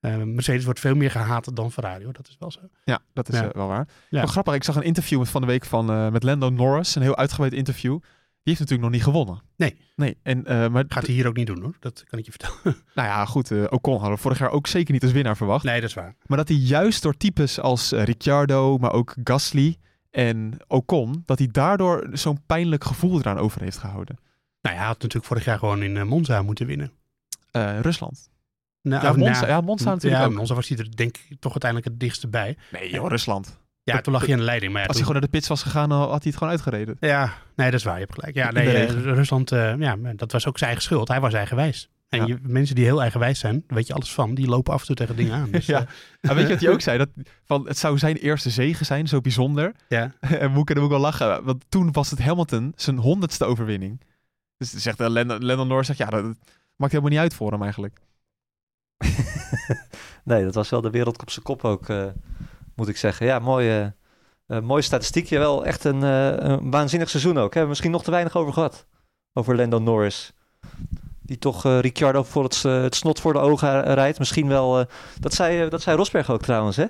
[0.00, 2.04] eh, Mercedes wordt veel meer gehaat dan Ferrari.
[2.04, 2.12] Hoor.
[2.12, 2.60] Dat is wel zo.
[2.84, 3.44] Ja, dat is Ja.
[3.48, 3.88] eh, wel waar.
[4.10, 4.26] Ja.
[4.26, 6.94] Grappig, ik zag een interview van de week van, eh, met Lando Norris.
[6.94, 7.98] Een heel uitgebreid interview.
[8.42, 9.42] Die heeft natuurlijk nog niet gewonnen.
[9.56, 9.76] Nee.
[9.96, 10.42] Nee, en,
[10.72, 11.76] maar Gaat hij hier ook niet doen hoor.
[11.80, 12.60] Dat kan ik je vertellen.
[12.94, 13.50] nou ja, goed.
[13.70, 15.64] Ocon hadden we vorig jaar ook zeker niet als winnaar verwacht.
[15.64, 16.14] Nee, dat is waar.
[16.26, 19.76] Maar dat hij juist door types als Ricciardo, maar ook Gasly
[20.10, 24.18] en Ocon, dat hij daardoor zo'n pijnlijk gevoel eraan over heeft gehouden.
[24.62, 26.92] Nou, hij had natuurlijk vorig jaar gewoon in Monza moeten winnen.
[27.50, 28.28] Eh, Rusland.
[28.82, 30.34] Nou, Ja, Monza, na- ja, Monza natuurlijk ja, ook.
[30.34, 32.56] Monza was hij er denk ik toch uiteindelijk het dichtste bij.
[32.72, 33.58] Nee joh, Rusland.
[33.82, 34.72] Ja, toen lag hij in de leiding.
[34.72, 36.34] Maar ja, Als hij toen- gewoon naar de pits was gegaan, dan had hij het
[36.36, 36.96] gewoon uitgereden.
[37.00, 37.94] Ja, nee, dat is waar.
[37.94, 38.34] Je hebt gelijk.
[38.34, 38.90] Ja, nee, eh.
[39.02, 41.08] Rusland, eh, ja, dat was ook zijn eigen schuld.
[41.08, 41.88] Hij was eigenwijs.
[42.08, 42.26] En Ja.
[42.26, 44.86] je, mensen die heel eigenwijs zijn, daar weet je alles van, die lopen af en
[44.86, 45.50] toe tegen dingen aan.
[45.52, 45.86] Dus, Ja.
[46.20, 46.98] En weet je wat hij ook zei?
[46.98, 47.08] Dat,
[47.44, 49.72] van, het zou zijn eerste zegen zijn, zo bijzonder.
[49.88, 50.12] ja.
[50.20, 51.44] en Moeke hem ook wel lachen.
[51.44, 54.00] Want toen was het Hamilton zijn honderdste overwinning.
[54.56, 56.24] Dus zegt uh, Lennon, Lennon Norris, zegt, ja, dat
[56.80, 57.98] maakt helemaal niet uit voor hem eigenlijk.
[60.24, 62.06] Nee, dat was wel de wereld op zijn kop ook, eh,
[62.74, 63.26] moet ik zeggen.
[63.26, 63.94] Ja, mooie,
[64.46, 65.38] eh mooie statistiekje.
[65.38, 67.42] Wel echt een, eh, waanzinnig seizoen ook.
[67.42, 68.86] Hebben we misschien nog te weinig over gehad.
[69.32, 70.32] Over Lando Norris.
[71.22, 74.18] Die toch eh, Ricciardo voor het, eh, het snot voor de ogen eh, rijdt.
[74.18, 74.86] Misschien wel, eh,
[75.20, 76.86] dat, zei, eh, dat zei Rosberg ook trouwens, hè?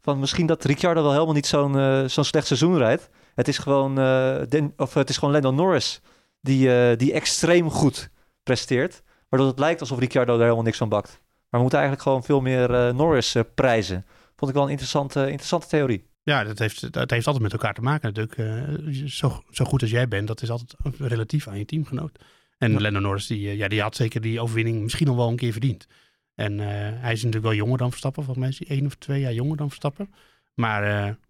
[0.00, 3.08] Van misschien dat Ricciardo wel helemaal niet zo'n eh, zo'n slecht seizoen rijdt.
[3.34, 6.00] Het is gewoon, eh, Den- of het is gewoon Lando Norris
[6.40, 8.10] die, eh, die extreem goed
[8.42, 9.02] presteert.
[9.28, 11.22] Waardoor het lijkt alsof Ricciardo daar helemaal niks van bakt.
[11.54, 14.06] Maar we moeten eigenlijk gewoon veel meer eh, Norris eh, prijzen.
[14.36, 16.04] Vond ik wel een interessante, interessante theorie.
[16.22, 18.38] ja, dat heeft, dat heeft altijd met elkaar te maken natuurlijk.
[18.38, 22.18] Eh, zo, zo goed als jij bent, dat is altijd relatief aan je teamgenoot.
[22.58, 22.80] En Ja.
[22.80, 25.86] Lennon Norris, die, ja, die had zeker die overwinning misschien nog wel een keer verdiend.
[26.34, 28.24] En hij is natuurlijk wel jonger dan Verstappen.
[28.24, 30.14] Volgens mij is hij één of twee jaar jonger dan Verstappen.
[30.54, 30.84] Maar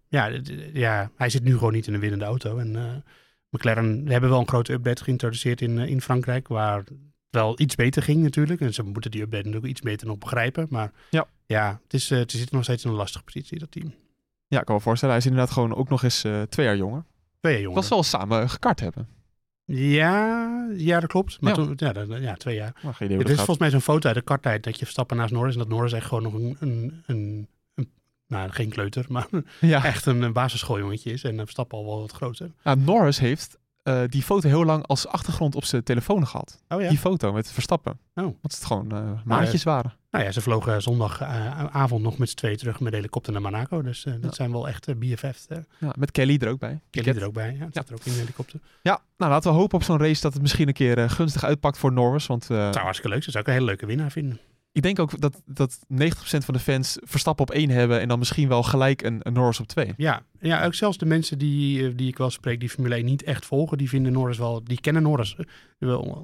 [0.07, 0.31] ja,
[0.73, 2.57] ja, hij zit nu gewoon niet in een winnende auto.
[2.57, 3.03] En
[3.49, 6.47] McLaren we hebben wel een grote update geïntroduceerd in, in Frankrijk.
[6.47, 6.83] Waar
[7.35, 8.61] wel iets beter ging natuurlijk.
[8.61, 10.67] En ze moeten die update natuurlijk iets beter nog begrijpen.
[10.69, 11.27] Maar Ja.
[11.45, 13.93] ja het, is, eh, het zit nog steeds in een lastige positie, dat team.
[14.47, 15.15] Ja, ik kan me voorstellen.
[15.15, 17.03] Hij is inderdaad gewoon ook nog eens eh, twee jaar jonger.
[17.39, 17.79] Twee jaar jonger.
[17.79, 19.07] Dat zal samen gekart hebben.
[19.65, 21.41] Ja, ja, dat klopt.
[21.41, 21.63] Maar Ja.
[21.65, 22.73] toen, ja, dat- ja, twee jaar.
[22.83, 25.17] Maar geen idee hoe is volgens mij zo'n foto uit de karttijd dat je Verstappen
[25.17, 27.89] naast Norris en dat Norris echt gewoon nog een, een, een, een-
[28.27, 29.27] nou geen kleuter, maar
[29.61, 29.83] Ja.
[29.93, 32.51] echt een, een basisschooljongetje is en eh, Verstappen al wel wat groter.
[32.63, 36.63] Nou, Norris heeft eh, die foto heel lang als achtergrond op zijn telefoon gehad.
[36.69, 36.89] Oh ja.
[36.89, 37.91] Die foto met Verstappen.
[38.15, 38.23] Oh.
[38.23, 39.93] Want het gewoon eh, maatjes waren.
[40.11, 43.81] Nou ja, ze vlogen zondagavond nog met z'n twee terug met de helikopter naar Monaco,
[43.81, 44.31] dus eh, dat Ja.
[44.31, 45.47] zijn wel echt uh, BFF's.
[45.47, 46.79] eh Ja, met Kelly er ook bij.
[46.89, 48.59] Kelly er ook bij, ja, zit er ook in de helikopter.
[48.81, 51.43] Ja, nou laten we hopen op zo'n race dat het misschien een keer eh, gunstig
[51.43, 52.27] uitpakt voor Norris.
[52.27, 54.39] Want eh, zou hartstikke leuk zijn, zou ik een hele leuke winnaar vinden.
[54.75, 55.85] Ik denk ook dat, dat 90%
[56.17, 59.59] van de fans Verstappen op één hebben en dan misschien wel gelijk een, een Norris
[59.59, 59.93] op twee.
[59.97, 63.05] Ja, ja ook zelfs de mensen die, eh, die ik wel spreek, die Formule 1
[63.05, 65.35] niet echt volgen, die vinden Norris wel, die kennen Norris.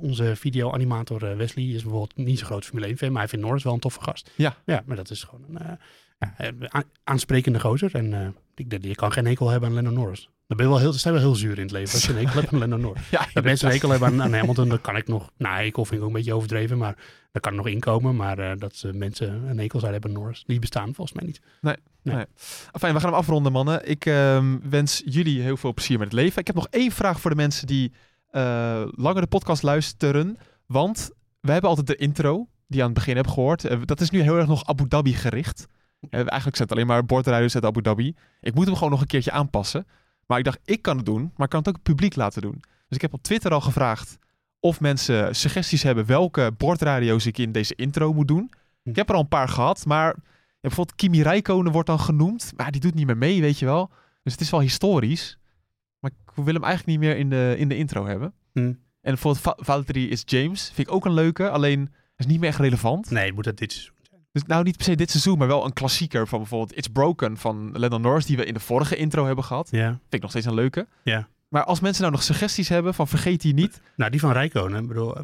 [0.02, 3.46] Onze video-animator eh, Wesley is bijvoorbeeld niet zo'n groot Formule 1 fan, maar hij vindt
[3.46, 4.32] Norris wel een toffe gast.
[4.36, 4.56] Ja.
[4.66, 5.78] Ja, maar dat is gewoon een
[6.38, 7.96] eh, aansprekende gozer.
[7.96, 10.30] En eh, ik je kan geen hekel hebben aan Lennon Norris.
[10.52, 12.06] Dan ben je wel heel, dan sta je wel heel zuur in het leven als
[12.06, 13.10] je een hekel hebt aan Lennon Norris.
[13.10, 15.86] Ja, Dat mensen een hekel hebben aan, aan Hamilton, dan kan ik nog, nou hekel
[15.86, 16.96] vind ik ook een beetje overdreven, maar
[17.32, 18.16] daar kan nog inkomen.
[18.16, 21.26] Maar eh, dat ze mensen een hekel zouden hebben aan Norris, die bestaan volgens mij
[21.26, 21.42] niet.
[22.80, 23.90] Fijn, we gaan hem afronden, mannen.
[23.90, 26.40] Ik ehm, wens jullie heel veel plezier met het leven.
[26.40, 27.92] Ik heb nog één vraag voor de mensen die
[28.30, 30.38] eh, langer de podcast luisteren.
[30.66, 33.66] Want wij hebben altijd de intro, die je aan het begin hebt gehoord.
[33.66, 35.68] Eh, dat is nu heel erg nog Abu Dhabi gericht.
[36.10, 38.16] Eh, eigenlijk zijn het alleen maar bordrijders uit Abu Dhabi.
[38.42, 39.86] Ik moet hem gewoon nog een keertje aanpassen.
[40.32, 42.42] Maar ik dacht, ik kan het doen, maar ik kan het ook het publiek laten
[42.42, 42.56] doen.
[42.62, 44.18] Dus ik heb op Twitter al gevraagd
[44.60, 48.52] of mensen suggesties hebben welke bordradio's ik in deze intro moet doen.
[48.84, 50.22] Ik heb er al een paar gehad, maar ja,
[50.62, 53.90] bijvoorbeeld Kimi Räikkönen wordt dan genoemd, maar die doet niet meer mee, weet je wel.
[54.24, 55.38] Dus het is wel historisch.
[56.00, 58.34] Maar ik wil hem eigenlijk niet meer in de, in de intro hebben.
[58.54, 58.60] Hm.
[58.60, 60.72] En bijvoorbeeld Va- Valtteri is James.
[60.74, 61.50] Vind ik ook een leuke.
[61.50, 63.10] Alleen is niet meer echt relevant.
[63.10, 63.96] Nee, het moet dat dit seizoen.
[64.32, 67.38] Dus nou niet per se dit seizoen, maar wel een klassieker van bijvoorbeeld It's Broken
[67.38, 68.26] van Lennon Norris.
[68.26, 69.68] Die we in de vorige intro hebben gehad.
[69.72, 69.88] Ja.
[69.88, 70.88] Vind ik nog steeds een leuke.
[71.04, 71.28] Ja.
[71.48, 73.82] Maar als mensen nou nog suggesties hebben van vergeet die niet.
[73.96, 74.82] Nou, die van Rijkonen.
[74.82, 75.16] Ik bedoel,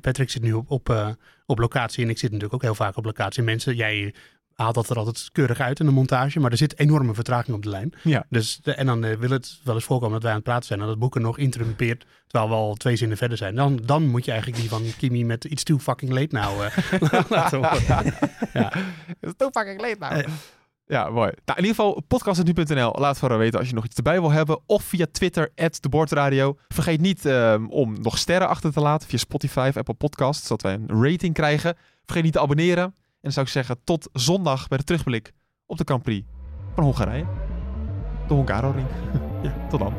[0.00, 1.08] Patrick zit nu op, op, eh,
[1.46, 3.42] op locatie en ik zit natuurlijk ook heel vaak op locatie.
[3.42, 4.14] Mensen, jij
[4.60, 7.62] haalt dat er altijd keurig uit in de montage, maar er zit enorme vertraging op
[7.62, 7.92] de lijn.
[8.02, 8.24] Ja.
[8.28, 10.66] Dus de- en dan eh, wil het wel eens voorkomen dat wij aan het praten
[10.66, 13.54] zijn en dat boeken nog interrumpeert terwijl we al twee zinnen verder zijn.
[13.54, 17.20] Dan, dan moet je eigenlijk die van Kimi met It's too fucking late now eh,
[17.28, 18.14] laten horen.
[18.52, 18.72] Ja.
[19.20, 20.14] is toch fucking leed nou.
[20.14, 20.28] Eh.
[20.86, 21.30] Ja, mooi.
[21.44, 22.92] Nou, in ieder geval, podcast.nu.nl.
[22.98, 24.60] Laat vooral weten als je nog iets erbij wil hebben.
[24.66, 25.50] Of via Twitter,
[25.80, 26.56] @debordradio.
[26.68, 30.62] Vergeet niet ehm, om nog sterren achter te laten via Spotify of Apple Podcasts, zodat
[30.62, 31.76] wij een rating krijgen.
[32.04, 32.94] Vergeet niet te abonneren.
[33.20, 35.32] En dan zou ik zeggen, tot zondag bij de terugblik
[35.66, 36.26] op de Grand Prix
[36.74, 37.26] van Hongarije.
[38.28, 38.86] De Hongaro-ring.
[39.42, 39.94] ja, tot dan.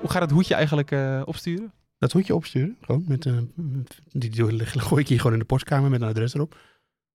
[0.00, 1.79] Hoe gaat het hoedje eigenlijk eh, opsturen?
[2.00, 3.38] Dat moet je opsturen, gewoon met eh,
[4.12, 6.58] die, die gooi ik hier gewoon in de postkamer met een adres erop.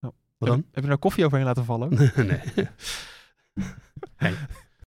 [0.01, 0.11] Oh.
[0.37, 0.65] Wat dan?
[0.71, 1.89] Heb je nou koffie overheen laten vallen?
[2.15, 2.39] nee.
[4.17, 4.33] Nee.